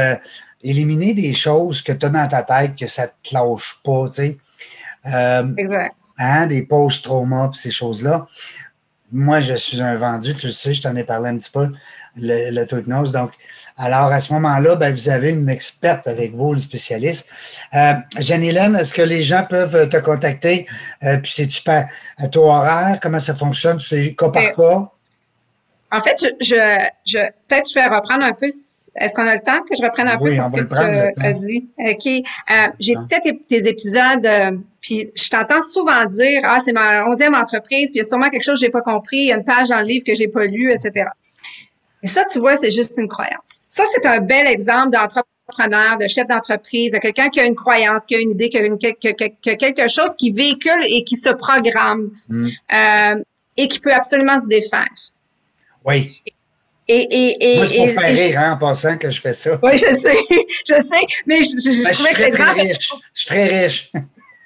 éliminer 0.62 1.12
des 1.12 1.34
choses 1.34 1.82
que 1.82 1.92
tu 1.92 2.06
as 2.06 2.08
dans 2.08 2.26
ta 2.26 2.42
tête 2.42 2.74
que 2.74 2.86
ça 2.86 3.02
ne 3.02 3.08
te 3.22 3.34
lâche 3.34 3.80
pas, 3.84 4.08
tu 4.08 4.22
sais. 4.22 4.38
exact. 5.58 5.94
Hein, 6.20 6.46
des 6.46 6.62
post-traumas, 6.62 7.50
ces 7.52 7.70
choses-là 7.70 8.26
moi, 9.12 9.40
je 9.40 9.54
suis 9.54 9.80
un 9.80 9.96
vendu, 9.96 10.34
tu 10.34 10.46
le 10.46 10.52
sais, 10.52 10.74
je 10.74 10.82
t'en 10.82 10.94
ai 10.96 11.04
parlé 11.04 11.30
un 11.30 11.38
petit 11.38 11.50
peu, 11.50 11.68
l'autognos. 12.16 13.12
Donc, 13.12 13.32
alors, 13.76 14.12
à 14.12 14.20
ce 14.20 14.32
moment-là, 14.34 14.76
ben, 14.76 14.92
vous 14.92 15.08
avez 15.08 15.30
une 15.30 15.48
experte 15.48 16.06
avec 16.06 16.34
vous, 16.34 16.52
le 16.52 16.58
spécialiste. 16.58 17.28
Euh, 17.74 17.94
Jeanne-Hélène, 18.18 18.76
est-ce 18.76 18.92
que 18.92 19.02
les 19.02 19.22
gens 19.22 19.46
peuvent 19.48 19.88
te 19.88 19.96
contacter? 19.98 20.66
Euh, 21.04 21.16
puis, 21.18 21.32
c'est-tu 21.32 21.62
à 21.68 22.28
taux 22.28 22.46
horaire? 22.46 22.98
Comment 23.00 23.18
ça 23.20 23.34
fonctionne? 23.34 23.78
C'est 23.80 24.14
cas 24.14 24.30
par 24.30 24.52
cas? 24.54 24.90
En 25.90 26.00
fait, 26.00 26.16
je, 26.20 26.28
je, 26.40 26.86
je 27.06 27.18
peut-être 27.48 27.70
je 27.70 27.74
vais 27.74 27.86
reprendre 27.86 28.22
un 28.22 28.32
peu. 28.32 28.46
Est-ce 28.46 29.14
qu'on 29.14 29.26
a 29.26 29.34
le 29.34 29.40
temps 29.40 29.60
que 29.60 29.74
je 29.74 29.82
reprenne 29.82 30.08
un 30.08 30.18
peu 30.18 30.30
sur 30.30 30.44
ce 30.44 30.52
que 30.52 31.14
tu 31.14 31.26
as 31.26 31.32
dit? 31.32 31.68
OK. 31.78 32.06
Euh, 32.06 32.68
j'ai 32.78 32.94
peut-être 32.94 33.46
tes 33.48 33.66
épisodes, 33.68 34.26
euh, 34.26 34.58
puis 34.80 35.10
je 35.14 35.30
t'entends 35.30 35.62
souvent 35.62 36.04
dire 36.04 36.42
Ah, 36.44 36.58
c'est 36.62 36.72
ma 36.72 37.06
onzième 37.06 37.34
entreprise, 37.34 37.90
puis 37.90 37.96
il 37.96 37.98
y 37.98 38.00
a 38.00 38.04
sûrement 38.04 38.28
quelque 38.28 38.42
chose 38.42 38.60
que 38.60 38.66
j'ai 38.66 38.70
pas 38.70 38.82
compris, 38.82 39.18
il 39.18 39.26
y 39.26 39.32
a 39.32 39.36
une 39.36 39.44
page 39.44 39.68
dans 39.68 39.78
le 39.78 39.86
livre 39.86 40.04
que 40.04 40.14
j'ai 40.14 40.28
pas 40.28 40.44
lu, 40.44 40.72
etc. 40.72 41.06
Et 42.02 42.06
ça, 42.06 42.24
tu 42.30 42.38
vois, 42.38 42.56
c'est 42.56 42.70
juste 42.70 42.94
une 42.96 43.08
croyance. 43.08 43.62
Ça, 43.68 43.84
c'est 43.92 44.06
un 44.06 44.20
bel 44.20 44.46
exemple 44.46 44.92
d'entrepreneur, 44.92 45.96
de 45.96 46.06
chef 46.06 46.26
d'entreprise, 46.28 46.92
de 46.92 46.98
quelqu'un 46.98 47.28
qui 47.28 47.40
a 47.40 47.46
une 47.46 47.56
croyance, 47.56 48.06
qui 48.06 48.14
a 48.14 48.18
une 48.18 48.30
idée, 48.30 48.48
qui 48.48 48.58
a, 48.58 48.66
une, 48.66 48.78
quelque 48.78 49.88
chose 49.88 50.14
qui 50.16 50.30
véhicule 50.30 50.80
et 50.86 51.02
qui 51.02 51.16
se 51.16 51.30
programme 51.30 52.10
mm. 52.28 52.46
euh, 52.72 53.22
et 53.56 53.68
qui 53.68 53.80
peut 53.80 53.92
absolument 53.92 54.38
se 54.38 54.46
défaire. 54.46 54.88
Oui. 55.88 56.22
Et, 56.86 57.00
et, 57.00 57.52
et, 57.52 57.56
Moi, 57.56 57.66
c'est 57.66 57.76
pour 57.76 57.88
faire 57.90 58.16
rire 58.16 58.38
hein, 58.38 58.52
en 58.52 58.56
passant 58.58 58.96
que 58.96 59.10
je 59.10 59.20
fais 59.20 59.32
ça. 59.32 59.58
Oui, 59.62 59.72
je 59.76 59.94
sais, 59.94 60.16
je 60.68 60.82
sais, 60.82 61.06
mais 61.26 61.42
je, 61.42 61.50
je, 61.58 61.84
ben, 61.84 61.92
trouvais 61.92 62.30
que 62.30 62.36
très 62.36 62.52
riche. 62.62 62.88
Je 63.12 63.20
suis 63.20 63.26
très 63.26 63.64
riche. 63.64 63.92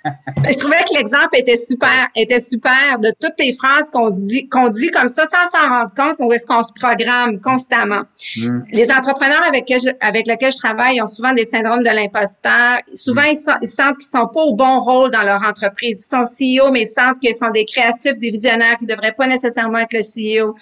Je 0.05 0.59
trouvais 0.59 0.79
que 0.79 0.95
l'exemple 0.95 1.35
était 1.35 1.57
super, 1.57 2.09
était 2.15 2.41
super 2.41 2.99
de 2.99 3.13
toutes 3.21 3.39
les 3.39 3.53
phrases 3.53 3.91
qu'on 3.91 4.11
se 4.11 4.21
dit, 4.21 4.49
qu'on 4.49 4.69
dit 4.69 4.91
comme 4.91 5.09
ça 5.09 5.25
sans 5.27 5.59
s'en 5.59 5.69
rendre 5.69 5.93
compte 5.95 6.17
où 6.21 6.33
est-ce 6.33 6.47
qu'on 6.47 6.63
se 6.63 6.73
programme 6.73 7.41
constamment. 7.41 8.03
Hmm. 8.37 8.61
Les 8.73 8.91
entrepreneurs 8.91 9.43
avec, 9.47 9.67
je, 9.69 9.91
avec 10.01 10.27
lesquels 10.27 10.53
je 10.53 10.57
travaille 10.57 11.01
ont 11.01 11.07
souvent 11.07 11.33
des 11.33 11.45
syndromes 11.45 11.83
de 11.83 11.91
l'imposteur. 11.91 12.79
Souvent, 12.93 13.23
ils, 13.23 13.39
ils, 13.63 13.69
sentent 13.69 13.99
qu'ils 13.99 14.09
sont 14.09 14.29
pas 14.33 14.43
au 14.43 14.55
bon 14.55 14.81
rôle 14.81 15.11
dans 15.11 15.23
leur 15.23 15.43
entreprise. 15.43 16.05
Ils 16.05 16.09
sont 16.09 16.23
CEO, 16.23 16.71
mais 16.73 16.83
ils 16.83 16.89
sentent 16.89 17.19
qu'ils 17.21 17.35
sont 17.35 17.51
des 17.51 17.65
créatifs, 17.65 18.19
des 18.19 18.31
visionnaires 18.31 18.77
qui 18.79 18.87
devraient 18.87 19.15
pas 19.17 19.27
nécessairement 19.27 19.79
être 19.79 19.93
le 19.93 20.01
CEO, 20.01 20.55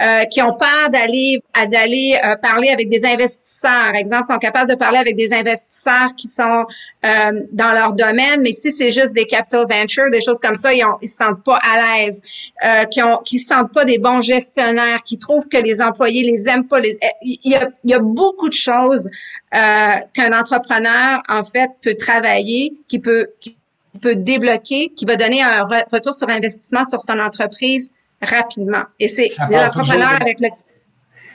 euh, 0.00 0.24
qui 0.26 0.40
ont 0.42 0.54
peur 0.54 0.90
d'aller, 0.90 1.42
d'aller 1.70 2.18
euh, 2.24 2.36
parler 2.36 2.70
avec 2.70 2.88
des 2.88 3.04
investisseurs. 3.04 3.94
Exemple, 3.94 4.24
sont 4.24 4.38
capables 4.38 4.70
de 4.70 4.76
parler 4.76 4.98
avec 4.98 5.16
des 5.16 5.32
investisseurs 5.32 6.14
qui 6.16 6.28
sont 6.28 6.64
euh, 7.04 7.40
dans 7.52 7.72
leur 7.72 7.92
domaine, 7.92 8.40
mais 8.42 8.52
si 8.52 8.72
c'est 8.72 8.85
juste 8.90 9.14
des 9.14 9.26
capital 9.26 9.66
ventures, 9.68 10.10
des 10.10 10.20
choses 10.20 10.38
comme 10.38 10.54
ça, 10.54 10.72
ils, 10.72 10.84
ont, 10.84 10.96
ils 11.02 11.08
se 11.08 11.16
sentent 11.16 11.42
pas 11.44 11.58
à 11.58 11.98
l'aise, 11.98 12.22
euh, 12.64 12.84
qui 12.84 13.02
ont, 13.02 13.18
qui 13.24 13.38
se 13.38 13.48
sentent 13.48 13.72
pas 13.72 13.84
des 13.84 13.98
bons 13.98 14.20
gestionnaires, 14.20 15.02
qui 15.04 15.18
trouvent 15.18 15.48
que 15.48 15.58
les 15.58 15.80
employés 15.80 16.22
les 16.22 16.48
aiment 16.48 16.66
pas. 16.66 16.80
Les, 16.80 16.98
il, 17.22 17.38
y 17.44 17.54
a, 17.54 17.68
il 17.84 17.90
y 17.90 17.94
a 17.94 17.98
beaucoup 17.98 18.48
de 18.48 18.54
choses 18.54 19.08
euh, 19.54 19.90
qu'un 20.14 20.38
entrepreneur 20.38 21.22
en 21.28 21.42
fait 21.42 21.70
peut 21.82 21.96
travailler, 21.96 22.74
qui 22.88 22.98
peut, 22.98 23.28
qui 23.40 23.56
peut 24.00 24.16
débloquer, 24.16 24.92
qui 24.94 25.04
va 25.04 25.16
donner 25.16 25.42
un 25.42 25.64
retour 25.64 26.14
sur 26.14 26.28
investissement 26.28 26.84
sur 26.84 27.00
son 27.00 27.18
entreprise 27.18 27.92
rapidement. 28.20 28.84
Et 28.98 29.08
c'est 29.08 29.28
l'entrepreneur 29.50 30.20
avec 30.20 30.40
le 30.40 30.48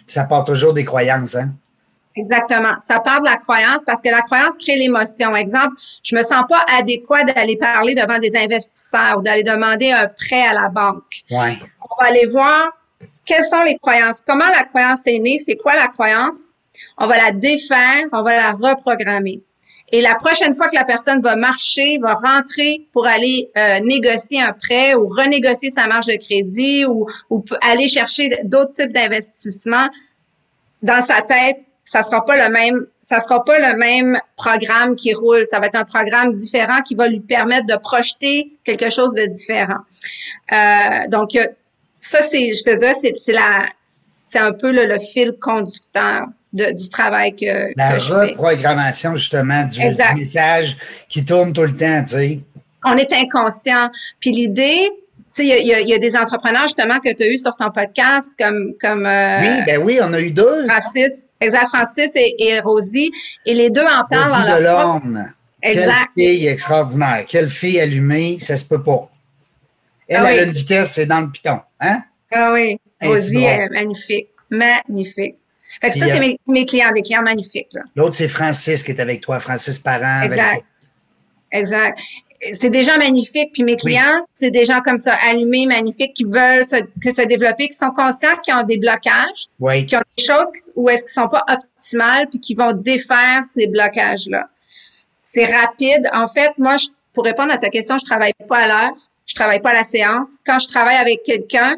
ça 0.08 0.25
part 0.25 0.43
toujours 0.43 0.74
des 0.74 0.84
croyances, 0.84 1.36
hein? 1.36 1.53
Exactement. 2.15 2.75
Ça 2.82 3.00
part 3.00 3.22
de 3.22 3.27
la 3.27 3.38
croyance 3.38 3.84
parce 3.86 4.01
que 4.01 4.10
la 4.10 4.22
croyance 4.22 4.58
crée 4.58 4.75
l'émotion. 4.75 5.36
Exemple, 5.36 5.75
je 6.03 6.15
me 6.15 6.22
sens 6.22 6.44
pas 6.50 6.65
adéquat 6.68 7.24
d'aller 7.24 7.58
parler 7.58 7.96
devant 7.96 8.20
des 8.20 8.36
investisseurs 8.36 9.20
ou 9.20 9.22
d'aller 9.22 9.44
demander 9.44 9.91
un 9.91 10.08
prêt 10.08 10.46
à 10.46 10.53
la 10.53 10.68
banque. 10.68 11.24
Ouais. 11.30 11.58
On 11.82 12.03
va 12.03 12.10
aller 12.10 12.27
voir 12.27 12.72
quelles 13.25 13.46
sont 13.46 13.62
les 13.62 13.77
croyances, 13.77 14.22
comment 14.25 14.48
la 14.48 14.63
croyance 14.63 15.08
est 15.08 15.20
née, 15.20 15.38
c'est 15.38 15.56
quoi 15.56 15.75
la 15.75 15.88
croyance? 15.88 16.53
On 16.98 17.08
va 17.08 17.18
la 17.18 17.32
défaire, 17.32 18.06
on 18.12 18.24
va 18.24 18.36
la 18.36 18.51
reprogrammer. 18.51 19.41
Et 19.94 20.01
la 20.01 20.15
prochaine 20.15 20.56
fois 20.56 20.68
que 20.68 20.75
la 20.75 20.86
personne 20.86 21.22
va 21.22 21.36
marcher, 21.36 21.98
va 22.00 22.15
rentrer 22.15 22.88
pour 22.94 23.06
aller 23.06 23.50
euh, 23.58 23.80
négocier 23.82 24.41
un 24.41 24.53
prêt 24.53 24.96
ou 24.96 25.08
renégocier 25.08 25.70
sa 25.70 25.88
marge 25.88 26.06
de 26.06 26.15
crédit 26.15 26.86
ou, 26.86 27.08
ou 27.30 27.44
aller 27.62 27.88
chercher 27.88 28.30
d'autres 28.44 28.72
types 28.72 28.94
d'investissements, 28.94 29.89
dans 30.82 31.01
sa 31.01 31.22
tête, 31.22 31.60
ça 31.91 32.03
sera 32.03 32.24
pas 32.24 32.38
le 32.38 32.50
même, 32.53 32.86
ça 33.01 33.19
sera 33.19 33.43
pas 33.43 33.60
le 33.60 33.77
même 33.77 34.17
programme 34.38 34.95
qui 34.95 35.13
roule. 35.13 35.43
Ça 35.51 35.60
va 35.60 35.65
être 35.65 35.75
un 35.75 35.83
programme 35.83 36.31
différent 36.31 36.81
qui 36.88 36.95
va 36.95 37.10
lui 37.10 37.19
permettre 37.19 37.65
de 37.65 37.75
projeter 37.75 38.53
quelque 38.63 38.89
chose 38.89 39.13
de 39.13 39.25
différent. 39.25 39.81
Euh, 40.53 41.10
donc 41.10 41.31
ça, 42.00 42.21
c'est, 42.21 42.53
je 42.55 42.63
te 42.63 42.79
dirais, 42.79 42.93
c'est, 43.01 43.15
c'est 43.17 43.33
la, 43.33 43.65
c'est 43.83 44.39
un 44.39 44.53
peu 44.53 44.71
le, 44.71 44.98
fil 45.00 45.33
conducteur 45.41 46.27
de, 46.53 46.74
du 46.74 46.88
travail 46.88 47.36
que, 47.36 47.74
la 47.75 47.95
que 47.95 48.00
je 48.00 48.13
reprogrammation 48.13 49.17
justement 49.17 49.65
du, 49.65 49.81
message 50.17 50.77
qui 51.10 51.25
tourne 51.25 51.51
tout 51.51 51.63
le 51.63 51.74
temps, 51.74 52.03
tu 52.03 52.12
sais. 52.12 52.39
On 52.86 52.95
est 52.95 53.12
inconscient. 53.12 53.89
Puis 54.21 54.31
l'idée, 54.31 54.88
tu 55.36 55.45
sais, 55.45 55.60
il 55.60 55.65
y, 55.65 55.89
y, 55.89 55.93
a 55.93 55.98
des 55.98 56.15
entrepreneurs 56.15 56.63
justement 56.63 57.00
que 57.00 57.13
tu 57.13 57.24
as 57.24 57.27
eu 57.27 57.38
sur 57.38 57.53
ton 57.57 57.69
podcast 57.69 58.29
comme 58.39 58.75
comme 58.79 59.05
euh, 59.05 59.41
oui, 59.41 59.63
ben 59.65 59.81
oui, 59.83 60.00
on 60.01 60.13
a 60.13 60.21
eu 60.21 60.31
deux. 60.31 60.65
Francis, 60.69 61.25
exact, 61.41 61.67
Francis 61.67 62.12
et, 62.15 62.36
et 62.38 62.60
Rosie, 62.60 63.12
et 63.45 63.53
les 63.53 63.69
deux 63.69 63.81
en 63.81 64.05
parlent. 64.10 64.31
Rosie 64.31 64.53
de 64.53 64.63
l'homme. 64.63 65.33
Exact. 65.62 66.10
Quelle 66.15 66.25
fille 66.25 66.48
extraordinaire, 66.48 67.25
quelle 67.27 67.50
fille 67.50 67.79
allumée, 67.79 68.39
ça 68.39 68.55
se 68.55 68.65
peut 68.65 68.81
pas. 68.81 69.10
Elle, 70.07 70.17
ah 70.17 70.25
a 70.25 70.41
une 70.43 70.51
vitesse, 70.51 70.93
c'est 70.93 71.05
dans 71.05 71.21
le 71.21 71.29
piton, 71.29 71.60
hein? 71.79 72.03
Ah 72.31 72.51
oui, 72.53 72.79
Rosie 73.01 73.43
est 73.43 73.69
magnifique, 73.69 74.29
magnifique. 74.50 75.36
Fait 75.79 75.89
que 75.89 75.98
ça, 75.98 76.07
c'est 76.07 76.19
mes, 76.19 76.38
mes, 76.50 76.65
clients, 76.65 76.91
des 76.91 77.01
clients 77.01 77.21
magnifiques. 77.21 77.69
L'autre, 77.95 78.13
c'est 78.15 78.27
Francis 78.27 78.83
qui 78.83 78.91
est 78.91 79.00
avec 79.00 79.21
toi, 79.21 79.39
Francis 79.39 79.79
Parent. 79.79 80.24
Exact. 80.24 80.65
Exact 81.51 82.00
c'est 82.53 82.69
des 82.69 82.83
gens 82.83 82.98
magnifiques. 82.98 83.51
Puis 83.53 83.63
mes 83.63 83.75
clients, 83.75 84.24
c'est 84.33 84.51
des 84.51 84.65
gens 84.65 84.81
comme 84.81 84.98
ça, 84.98 85.15
allumés, 85.29 85.65
magnifiques, 85.65 86.13
qui 86.13 86.24
veulent 86.24 86.65
se, 86.65 86.77
que 87.03 87.12
se 87.12 87.21
développer, 87.21 87.67
qui 87.67 87.74
sont 87.74 87.91
conscients 87.91 88.36
qu'ils 88.43 88.53
ont 88.53 88.63
des 88.63 88.77
blocages, 88.77 89.48
qui 89.88 89.95
ont 89.95 90.01
des 90.17 90.24
choses 90.24 90.48
où 90.75 90.89
est-ce 90.89 91.03
qu'ils 91.03 91.13
sont 91.13 91.29
pas 91.29 91.43
optimales, 91.48 92.27
puis 92.29 92.39
qui 92.39 92.55
vont 92.55 92.74
défaire 92.74 93.43
ces 93.45 93.67
blocages-là. 93.67 94.48
C'est 95.24 95.45
rapide. 95.45 96.10
En 96.13 96.27
fait, 96.27 96.51
moi, 96.57 96.77
je, 96.77 96.88
pour 97.13 97.24
répondre 97.24 97.53
à 97.53 97.57
ta 97.57 97.69
question, 97.69 97.98
je 97.98 98.05
travaille 98.05 98.33
pas 98.48 98.57
à 98.57 98.67
l'heure, 98.67 98.95
je 99.25 99.36
travaille 99.36 99.62
pas 99.62 99.69
à 99.69 99.75
la 99.75 99.83
séance. 99.83 100.39
Quand 100.45 100.60
je 100.60 100.67
travaille 100.67 100.98
avec 100.98 101.24
quelqu'un, 101.24 101.77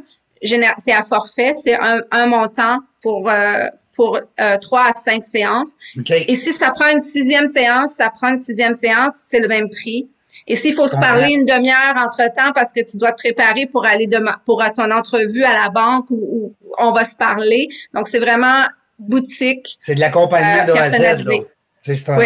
c'est 0.77 0.91
à 0.91 1.03
forfait, 1.03 1.53
c'est 1.61 1.75
un, 1.75 2.01
un, 2.11 2.25
montant 2.25 2.79
pour 3.01 3.29
euh, 3.29 3.67
pour 3.95 4.17
euh, 4.17 4.57
trois 4.57 4.87
à 4.87 4.93
cinq 4.93 5.23
séances. 5.23 5.75
Et 6.09 6.35
si 6.35 6.51
ça 6.51 6.71
prend 6.71 6.89
une 6.89 6.99
sixième 6.99 7.47
séance, 7.47 7.93
ça 7.93 8.09
prend 8.09 8.29
une 8.29 8.37
sixième 8.37 8.73
séance, 8.73 9.13
c'est 9.29 9.39
le 9.39 9.47
même 9.47 9.69
prix. 9.69 10.09
Et 10.47 10.55
s'il 10.55 10.73
faut 10.73 10.87
se 10.87 10.95
parler 10.97 11.33
une 11.33 11.45
demi-heure 11.45 11.95
entre-temps 11.97 12.51
parce 12.53 12.73
que 12.73 12.81
tu 12.83 12.97
dois 12.97 13.11
te 13.11 13.17
préparer 13.17 13.67
pour 13.67 13.85
aller 13.85 14.07
de, 14.07 14.19
pour 14.45 14.63
ton 14.75 14.91
entrevue 14.91 15.43
à 15.43 15.53
la 15.53 15.69
banque 15.69 16.05
où, 16.09 16.53
on 16.79 16.91
va 16.91 17.05
se 17.05 17.15
parler. 17.15 17.67
Donc, 17.93 18.07
c'est 18.07 18.19
vraiment 18.19 18.65
boutique. 18.97 19.77
C'est 19.81 19.95
de 19.95 19.99
l'accompagnement 19.99 20.63
euh, 20.63 20.65
de 20.65 20.71
A 20.71 20.83
à 20.83 21.17
Z. 21.17 21.27
C'est 21.81 21.95
ça. 21.95 22.17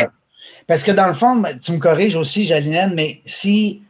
Parce 0.68 0.84
que 0.84 0.92
dans 0.92 1.08
le 1.08 1.14
fond, 1.14 1.44
tu 1.62 1.72
me 1.72 1.80
corriges 1.80 2.16
aussi, 2.16 2.46
Jalinette, 2.46 2.92
mais 2.94 3.22
si, 3.26 3.82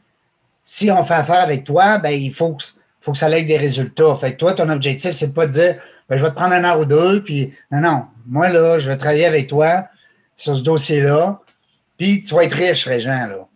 si 0.63 0.91
on 0.91 1.03
fait 1.03 1.15
affaire 1.15 1.41
avec 1.41 1.63
toi, 1.63 1.97
ben, 1.97 2.11
il 2.11 2.31
faut, 2.31 2.57
faut 3.01 3.11
que 3.11 3.17
ça 3.17 3.29
ait 3.29 3.43
des 3.43 3.57
résultats. 3.57 4.15
Fait 4.15 4.33
que 4.33 4.37
toi, 4.37 4.53
ton 4.53 4.69
objectif, 4.69 5.11
c'est 5.11 5.27
de 5.27 5.33
pas 5.33 5.47
de 5.47 5.51
dire, 5.51 5.75
ben, 6.07 6.17
je 6.17 6.23
vais 6.23 6.29
te 6.29 6.35
prendre 6.35 6.53
un 6.53 6.63
heure 6.63 6.79
ou 6.79 6.85
deux, 6.85 7.23
puis 7.23 7.53
non, 7.71 7.81
non, 7.81 8.05
moi, 8.27 8.49
là, 8.49 8.77
je 8.77 8.89
vais 8.89 8.97
travailler 8.97 9.25
avec 9.25 9.47
toi 9.47 9.85
sur 10.35 10.55
ce 10.55 10.61
dossier-là, 10.61 11.41
puis 11.97 12.21
tu 12.21 12.35
vas 12.35 12.43
être 12.43 12.53
riche, 12.53 12.85
Régent, 12.85 13.25
là. 13.27 13.47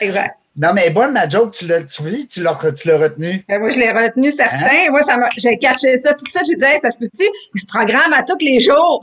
Exact. 0.00 0.36
Non, 0.58 0.72
mais 0.72 0.88
bonne, 0.88 1.12
la 1.12 1.28
joke, 1.28 1.52
tu 1.52 1.66
l'as, 1.66 1.82
tu, 1.82 2.26
tu 2.26 2.42
l'as, 2.42 2.52
retenu. 2.52 3.44
Ben, 3.46 3.60
moi, 3.60 3.68
je 3.68 3.78
l'ai 3.78 3.90
retenu, 3.90 4.30
certain. 4.30 4.56
Hein? 4.56 4.86
Moi, 4.90 5.02
ça 5.02 5.18
m'a, 5.18 5.28
j'ai 5.36 5.58
catché 5.58 5.98
ça 5.98 6.14
tout 6.14 6.24
de 6.24 6.30
suite. 6.30 6.46
J'ai 6.46 6.56
dit, 6.56 6.80
ça 6.82 6.90
se 6.90 6.98
peut-tu? 6.98 7.24
Il 7.54 7.60
se 7.60 7.66
programme 7.66 8.14
à 8.14 8.22
tous 8.22 8.42
les 8.42 8.58
jours. 8.58 9.02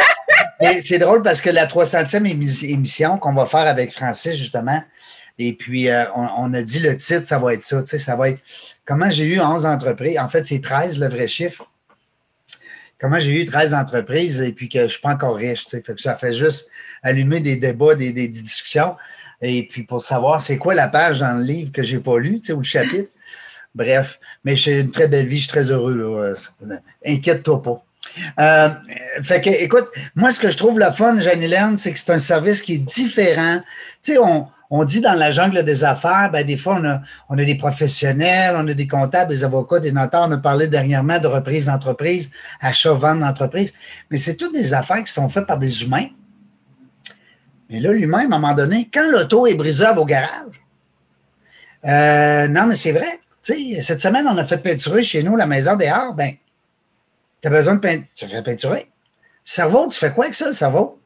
mais 0.60 0.80
c'est 0.80 0.98
drôle 0.98 1.22
parce 1.22 1.40
que 1.40 1.50
la 1.50 1.66
300e 1.66 2.26
émission 2.26 3.18
qu'on 3.18 3.34
va 3.34 3.46
faire 3.46 3.68
avec 3.68 3.92
Francis, 3.92 4.34
justement, 4.34 4.82
Et 5.38 5.52
puis, 5.52 5.88
euh, 5.88 6.06
on, 6.16 6.52
a 6.54 6.62
dit 6.62 6.80
le 6.80 6.96
titre, 6.96 7.24
ça 7.24 7.38
va 7.38 7.54
être 7.54 7.64
ça. 7.64 7.80
Tu 7.84 7.90
sais, 7.90 7.98
ça 8.00 8.16
va 8.16 8.30
être 8.30 8.40
comment 8.84 9.10
j'ai 9.10 9.26
eu 9.26 9.40
11 9.40 9.66
entreprises. 9.66 10.18
En 10.18 10.28
fait, 10.28 10.44
c'est 10.44 10.60
13 10.60 10.98
le 10.98 11.08
vrai 11.08 11.28
chiffre. 11.28 11.70
Comment 13.00 13.20
j'ai 13.20 13.40
eu 13.40 13.44
13 13.44 13.74
entreprises 13.74 14.42
et 14.42 14.52
puis 14.52 14.68
que 14.68 14.80
je 14.80 14.84
ne 14.84 14.88
suis 14.88 15.00
pas 15.00 15.12
encore 15.12 15.36
riche. 15.36 15.64
Tu 15.64 15.70
sais, 15.70 15.82
fait 15.82 15.94
que 15.94 16.00
ça 16.00 16.16
fait 16.16 16.34
juste 16.34 16.68
allumer 17.02 17.38
des 17.40 17.56
débats, 17.56 17.94
des, 17.94 18.12
discussions. 18.28 18.96
Et 19.42 19.66
puis 19.66 19.82
pour 19.84 20.02
savoir 20.02 20.40
c'est 20.40 20.58
quoi 20.58 20.74
la 20.74 20.88
page 20.88 21.20
dans 21.20 21.32
le 21.32 21.42
livre 21.42 21.72
que 21.72 21.82
je 21.82 21.96
n'ai 21.96 22.00
pas 22.00 22.18
lu, 22.18 22.40
ou 22.50 22.56
le 22.58 22.62
chapitre. 22.62 23.10
Bref, 23.74 24.18
mais 24.44 24.56
j'ai 24.56 24.80
une 24.80 24.90
très 24.90 25.06
belle 25.06 25.26
vie, 25.26 25.36
je 25.36 25.42
suis 25.42 25.48
très 25.48 25.70
heureux. 25.70 25.94
Là. 25.94 26.78
Inquiète-toi 27.06 27.62
pas. 27.62 27.84
Euh, 28.40 28.70
fait 29.22 29.40
que, 29.40 29.50
écoute, 29.50 29.86
moi, 30.16 30.32
ce 30.32 30.40
que 30.40 30.50
je 30.50 30.56
trouve 30.56 30.78
la 30.78 30.90
fun, 30.90 31.20
Jeanne-Hélène, 31.20 31.76
c'est 31.76 31.92
que 31.92 31.98
c'est 31.98 32.10
un 32.10 32.18
service 32.18 32.62
qui 32.62 32.74
est 32.74 32.78
différent. 32.78 33.60
Tu 34.02 34.14
sais, 34.14 34.18
on, 34.18 34.48
on 34.70 34.84
dit 34.84 35.00
dans 35.00 35.14
la 35.14 35.30
jungle 35.30 35.62
des 35.64 35.84
affaires, 35.84 36.30
ben, 36.32 36.44
des 36.44 36.56
fois, 36.56 36.78
on 36.80 36.84
a, 36.84 37.00
on 37.28 37.38
a 37.38 37.44
des 37.44 37.54
professionnels, 37.54 38.54
on 38.56 38.66
a 38.66 38.74
des 38.74 38.88
comptables, 38.88 39.30
des 39.30 39.44
avocats, 39.44 39.80
des 39.80 39.92
notaires. 39.92 40.24
On 40.26 40.32
a 40.32 40.38
parlé 40.38 40.66
dernièrement 40.66 41.18
de 41.18 41.28
reprise 41.28 41.66
d'entreprise, 41.66 42.30
achat-vente 42.60 43.20
d'entreprise. 43.20 43.72
Mais 44.10 44.16
c'est 44.16 44.36
toutes 44.36 44.54
des 44.54 44.74
affaires 44.74 45.04
qui 45.04 45.12
sont 45.12 45.28
faites 45.28 45.46
par 45.46 45.58
des 45.58 45.82
humains. 45.82 46.06
Mais 47.70 47.78
là, 47.78 47.92
l'humain, 47.92 48.22
à 48.22 48.24
un 48.24 48.28
moment 48.28 48.52
donné, 48.52 48.90
quand 48.92 49.08
l'auto 49.10 49.46
est 49.46 49.54
brisée 49.54 49.86
à 49.86 49.92
vos 49.92 50.04
garages, 50.04 50.60
euh, 51.86 52.48
non, 52.48 52.66
mais 52.66 52.74
c'est 52.74 52.92
vrai. 52.92 53.20
sais, 53.42 53.80
cette 53.80 54.00
semaine, 54.00 54.26
on 54.26 54.36
a 54.36 54.44
fait 54.44 54.58
peinturer 54.58 55.02
chez 55.02 55.22
nous 55.22 55.36
la 55.36 55.46
maison 55.46 55.76
des 55.76 55.86
arts. 55.86 56.14
Ben, 56.14 56.34
tu 57.40 57.48
as 57.48 57.50
besoin 57.50 57.74
de 57.74 57.80
peinturer. 57.80 58.08
Tu 58.14 58.26
fais 58.26 58.42
peinturer. 58.42 58.80
Le 58.80 59.50
cerveau, 59.50 59.88
tu 59.88 59.98
fais 59.98 60.12
quoi 60.12 60.24
avec 60.24 60.34
ça, 60.34 60.46
le 60.46 60.52
cerveau? 60.52 61.00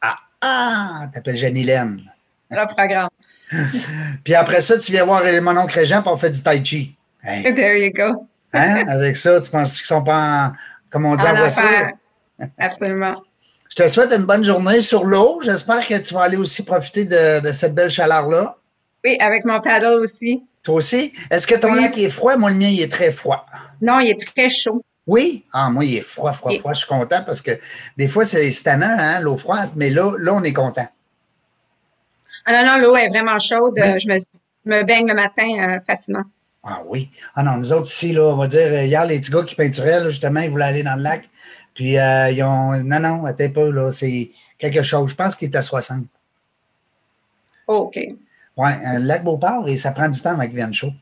Ah, 0.00 0.16
ah, 0.40 1.06
t'appelles 1.12 1.36
Jeanne-Hélène. 1.36 2.02
Le 2.50 2.66
programme. 2.66 3.10
Puis 4.24 4.34
après 4.34 4.60
ça, 4.60 4.78
tu 4.78 4.92
viens 4.92 5.04
voir 5.04 5.22
mon 5.42 5.56
oncle 5.56 5.78
Régent 5.78 6.02
pour 6.02 6.18
faire 6.18 6.30
du 6.30 6.42
tai 6.42 6.64
chi. 6.64 6.96
There 7.22 7.76
you 7.76 7.92
go. 7.92 8.26
hein? 8.52 8.86
Avec 8.88 9.16
ça, 9.16 9.40
tu 9.40 9.50
penses 9.50 9.76
qu'ils 9.76 9.86
sont 9.86 10.02
pas 10.02 10.46
en, 10.46 10.52
comme 10.90 11.06
on 11.06 11.16
dit, 11.16 11.26
en, 11.26 11.36
voiture? 11.36 11.90
Absolument. 12.58 13.12
Je 13.70 13.82
te 13.82 13.88
souhaite 13.88 14.12
une 14.12 14.24
bonne 14.24 14.44
journée 14.44 14.80
sur 14.80 15.04
l'eau. 15.04 15.40
J'espère 15.42 15.86
que 15.86 15.98
tu 15.98 16.14
vas 16.14 16.22
aller 16.22 16.36
aussi 16.36 16.64
profiter 16.64 17.04
de, 17.04 17.52
cette 17.52 17.74
belle 17.74 17.90
chaleur-là. 17.90 18.56
Oui, 19.04 19.16
avec 19.20 19.44
mon 19.44 19.60
paddle 19.60 20.00
aussi. 20.00 20.42
Toi 20.62 20.76
aussi? 20.76 21.12
Est-ce 21.30 21.46
que 21.46 21.54
ton 21.54 21.74
lac 21.74 21.96
est 21.98 22.08
froid? 22.08 22.36
Moi, 22.36 22.50
le 22.50 22.56
mien, 22.56 22.68
il 22.68 22.80
est 22.80 22.90
très 22.90 23.10
froid. 23.10 23.46
Non, 23.80 24.00
il 24.00 24.10
est 24.10 24.34
très 24.34 24.48
chaud. 24.48 24.84
Oui? 25.06 25.44
Ah, 25.52 25.70
moi, 25.70 25.84
il 25.84 25.96
est 25.96 26.00
froid, 26.00 26.32
froid, 26.32 26.52
froid. 26.58 26.72
Je 26.72 26.78
suis 26.78 26.88
content 26.88 27.22
parce 27.24 27.40
que 27.40 27.52
des 27.96 28.08
fois, 28.08 28.24
c'est 28.24 28.50
tannant, 28.64 28.96
hein, 28.98 29.20
l'eau 29.20 29.36
froide, 29.36 29.70
mais 29.76 29.90
là, 29.90 30.12
là, 30.18 30.34
on 30.34 30.42
est 30.42 30.52
content. 30.52 30.88
Ah 32.44 32.52
non, 32.52 32.72
non, 32.72 32.82
l'eau 32.82 32.96
est 32.96 33.08
vraiment 33.08 33.38
chaude. 33.38 33.74
Je 33.76 34.08
me, 34.08 34.82
baigne 34.82 35.06
le 35.06 35.14
matin 35.14 35.46
euh, 35.58 35.80
facilement. 35.80 36.24
Ah 36.64 36.82
oui. 36.86 37.10
Ah 37.36 37.44
non, 37.44 37.56
nous 37.58 37.72
autres 37.72 37.88
ici, 37.88 38.12
là, 38.12 38.22
on 38.22 38.36
va 38.36 38.48
dire, 38.48 38.82
hier, 38.82 39.06
les 39.06 39.18
petits 39.20 39.30
gars 39.30 39.44
qui 39.44 39.54
peinturaient, 39.54 40.04
justement, 40.10 40.40
ils 40.40 40.50
voulaient 40.50 40.64
aller 40.64 40.82
dans 40.82 40.96
le 40.96 41.02
lac. 41.02 41.28
Puis 41.76 41.98
euh, 41.98 42.30
ils 42.30 42.42
ont. 42.42 42.72
Non, 42.82 42.98
non, 42.98 43.26
attends 43.26 43.50
pas, 43.50 43.70
là, 43.70 43.92
c'est 43.92 44.32
quelque 44.58 44.82
chose. 44.82 45.10
Je 45.10 45.14
pense 45.14 45.36
qu'il 45.36 45.48
est 45.48 45.56
à 45.56 45.60
60. 45.60 46.06
OK. 47.68 47.98
Oui, 48.56 48.70
le 48.82 48.98
lac 49.00 49.22
Beauport, 49.22 49.68
et 49.68 49.76
ça 49.76 49.92
prend 49.92 50.08
du 50.08 50.20
temps 50.20 50.30
avant 50.30 50.46
qu'il 50.46 50.54
vienne 50.54 50.72
chaud. 50.72 50.92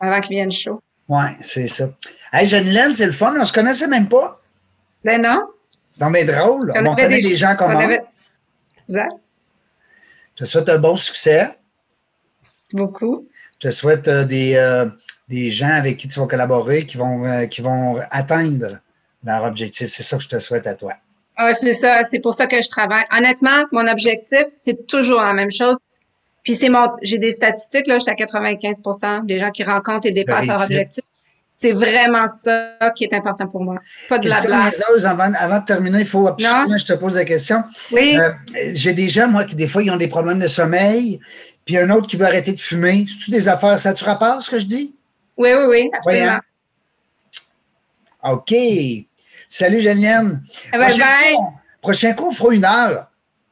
Avant 0.00 0.20
qu'il 0.22 0.36
vienne 0.36 0.50
chaud. 0.50 0.80
Oui, 1.08 1.24
c'est 1.42 1.68
ça. 1.68 1.90
Hey, 2.32 2.46
Jeanne 2.46 2.94
c'est 2.94 3.06
le 3.06 3.12
fun. 3.12 3.34
On 3.38 3.44
se 3.44 3.52
connaissait 3.52 3.88
même 3.88 4.08
pas. 4.08 4.40
Ben 5.04 5.20
non. 5.20 5.42
C'est 5.92 6.10
bien 6.10 6.24
drôle. 6.24 6.72
On, 6.74 6.94
connaît 6.94 7.20
des, 7.20 7.36
gens 7.36 7.54
comme 7.56 7.72
avait... 7.72 8.00
Exact. 8.88 9.12
Je 10.36 10.44
te 10.44 10.48
souhaite 10.48 10.68
un 10.70 10.78
bon 10.78 10.96
succès. 10.96 11.58
Beaucoup. 12.72 13.28
Je 13.58 13.68
te 13.68 13.70
souhaite 13.72 14.08
euh, 14.08 14.24
des, 14.24 14.54
euh, 14.54 14.86
des 15.28 15.50
gens 15.50 15.70
avec 15.70 15.98
qui 15.98 16.08
tu 16.08 16.18
vas 16.18 16.26
collaborer 16.26 16.86
qui 16.86 16.96
vont, 16.96 17.24
euh, 17.26 17.46
qui 17.46 17.60
vont 17.60 18.00
atteindre 18.10 18.78
leur 19.24 19.44
objectif. 19.44 19.88
C'est 19.88 20.02
ça 20.02 20.16
que 20.16 20.22
je 20.22 20.28
te 20.28 20.38
souhaite 20.38 20.66
à 20.66 20.74
toi. 20.74 20.94
Ah, 21.36 21.54
c'est 21.54 21.72
ça. 21.72 22.02
C'est 22.04 22.18
pour 22.18 22.34
ça 22.34 22.46
que 22.46 22.60
je 22.60 22.68
travaille. 22.68 23.04
Honnêtement, 23.16 23.64
mon 23.72 23.86
objectif, 23.86 24.44
c'est 24.52 24.86
toujours 24.86 25.20
la 25.20 25.32
même 25.32 25.50
chose. 25.50 25.76
Puis 26.42 26.56
c'est 26.56 26.68
mon, 26.68 26.88
j'ai 27.02 27.18
des 27.18 27.30
statistiques, 27.30 27.86
là, 27.86 27.98
je 27.98 28.02
suis 28.02 28.10
à 28.10 28.14
95% 28.14 29.26
des 29.26 29.38
gens 29.38 29.50
qui 29.50 29.62
rencontrent 29.62 30.06
et 30.06 30.12
dépassent 30.12 30.46
leur 30.46 30.62
objectif. 30.62 31.04
C'est 31.56 31.72
vraiment 31.72 32.26
ça 32.26 32.72
qui 32.96 33.04
est 33.04 33.12
important 33.12 33.46
pour 33.46 33.62
moi. 33.62 33.76
Pas 34.08 34.18
de 34.18 34.30
la 34.30 34.36
Avant, 34.38 35.32
avant 35.34 35.58
de 35.58 35.64
terminer, 35.64 36.00
il 36.00 36.06
faut 36.06 36.26
absolument 36.26 36.74
que 36.74 36.78
je 36.78 36.86
te 36.86 36.94
pose 36.94 37.16
la 37.16 37.26
question. 37.26 37.62
Oui. 37.92 38.16
Euh, 38.18 38.30
j'ai 38.72 38.94
des 38.94 39.10
gens, 39.10 39.28
moi, 39.28 39.44
qui 39.44 39.54
des 39.54 39.68
fois, 39.68 39.82
ils 39.82 39.90
ont 39.90 39.98
des 39.98 40.08
problèmes 40.08 40.38
de 40.38 40.46
sommeil, 40.46 41.20
puis 41.66 41.76
un 41.76 41.90
autre 41.90 42.06
qui 42.06 42.16
veut 42.16 42.24
arrêter 42.24 42.52
de 42.52 42.58
fumer. 42.58 43.04
C'est-tu 43.06 43.30
des 43.30 43.46
affaires? 43.46 43.78
Ça 43.78 43.92
tu 43.92 44.04
rapport, 44.04 44.42
ce 44.42 44.48
que 44.48 44.58
je 44.58 44.64
dis? 44.64 44.94
Oui, 45.36 45.50
oui, 45.52 45.64
oui, 45.68 45.90
absolument. 45.92 46.40
OK. 48.22 48.54
Salut, 49.52 49.80
Julienne. 49.80 50.42
Eh 50.72 50.78
ben, 50.78 50.86
prochain, 50.86 51.04
Cours, 51.34 51.52
prochain 51.82 52.12
cours, 52.12 52.28
on 52.28 52.32
fera 52.32 52.54
une 52.54 52.64
heure. 52.64 53.06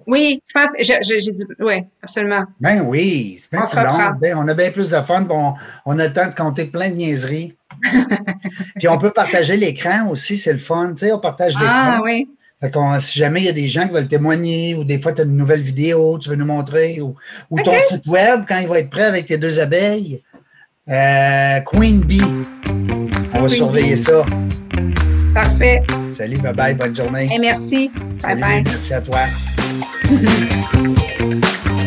Oui, 0.06 0.40
je 0.46 0.52
pense 0.54 0.70
que 0.70 0.82
j'ai 0.82 1.32
dit 1.32 1.44
oui, 1.58 1.84
absolument. 2.00 2.44
Ben 2.60 2.80
oui, 2.80 3.36
c'est 3.38 3.50
bien 3.50 3.62
plus 3.62 3.82
long. 3.82 4.16
Ben, 4.20 4.38
on 4.38 4.46
a 4.46 4.54
bien 4.54 4.70
plus 4.70 4.90
de 4.92 5.00
fun, 5.00 5.26
on, 5.28 5.54
on, 5.84 5.98
a 5.98 6.06
le 6.06 6.12
temps 6.12 6.28
de 6.28 6.34
compter 6.34 6.66
plein 6.66 6.88
de 6.88 6.94
niaiseries. 6.94 7.56
Puis 8.78 8.88
on 8.88 8.96
peut 8.96 9.10
partager 9.10 9.56
l'écran 9.56 10.08
aussi, 10.08 10.36
c'est 10.36 10.52
le 10.52 10.58
fun. 10.58 10.94
Tu 10.94 11.06
sais, 11.06 11.12
on 11.12 11.18
partage 11.18 11.54
l'écran. 11.54 11.68
Ah 11.68 12.00
oui. 12.02 12.28
Fait 12.60 12.72
si 13.00 13.18
jamais 13.18 13.40
il 13.40 13.46
y 13.46 13.50
a 13.50 13.52
des 13.52 13.68
gens 13.68 13.86
qui 13.86 13.92
veulent 13.92 14.08
témoigner 14.08 14.74
ou 14.76 14.84
des 14.84 14.98
fois 14.98 15.12
tu 15.12 15.20
as 15.20 15.24
une 15.24 15.36
nouvelle 15.36 15.60
vidéo, 15.60 16.18
tu 16.18 16.30
veux 16.30 16.36
nous 16.36 16.46
montrer, 16.46 17.00
ou, 17.00 17.14
ton 17.62 17.78
site 17.78 18.06
web 18.06 18.44
quand 18.48 18.58
il 18.58 18.68
va 18.68 18.78
être 18.78 18.90
prêt 18.90 19.04
avec 19.04 19.26
tes 19.26 19.36
deux 19.36 19.60
abeilles, 19.60 20.22
euh, 20.88 21.60
Queen 21.60 22.00
Bee. 22.00 22.22
On 23.34 23.42
va 23.42 23.48
surveiller 23.48 23.96
ça. 23.96 24.24
Parfait. 25.40 25.82
Salut, 26.10 26.38
bye 26.38 26.52
bye, 26.52 26.74
bonne 26.74 26.96
journée. 26.96 27.28
Et 27.32 27.38
merci. 27.38 27.92
bye 28.24 28.34
bye. 28.40 28.62
Merci 28.64 28.92
à 28.92 29.00
toi. 29.00 29.20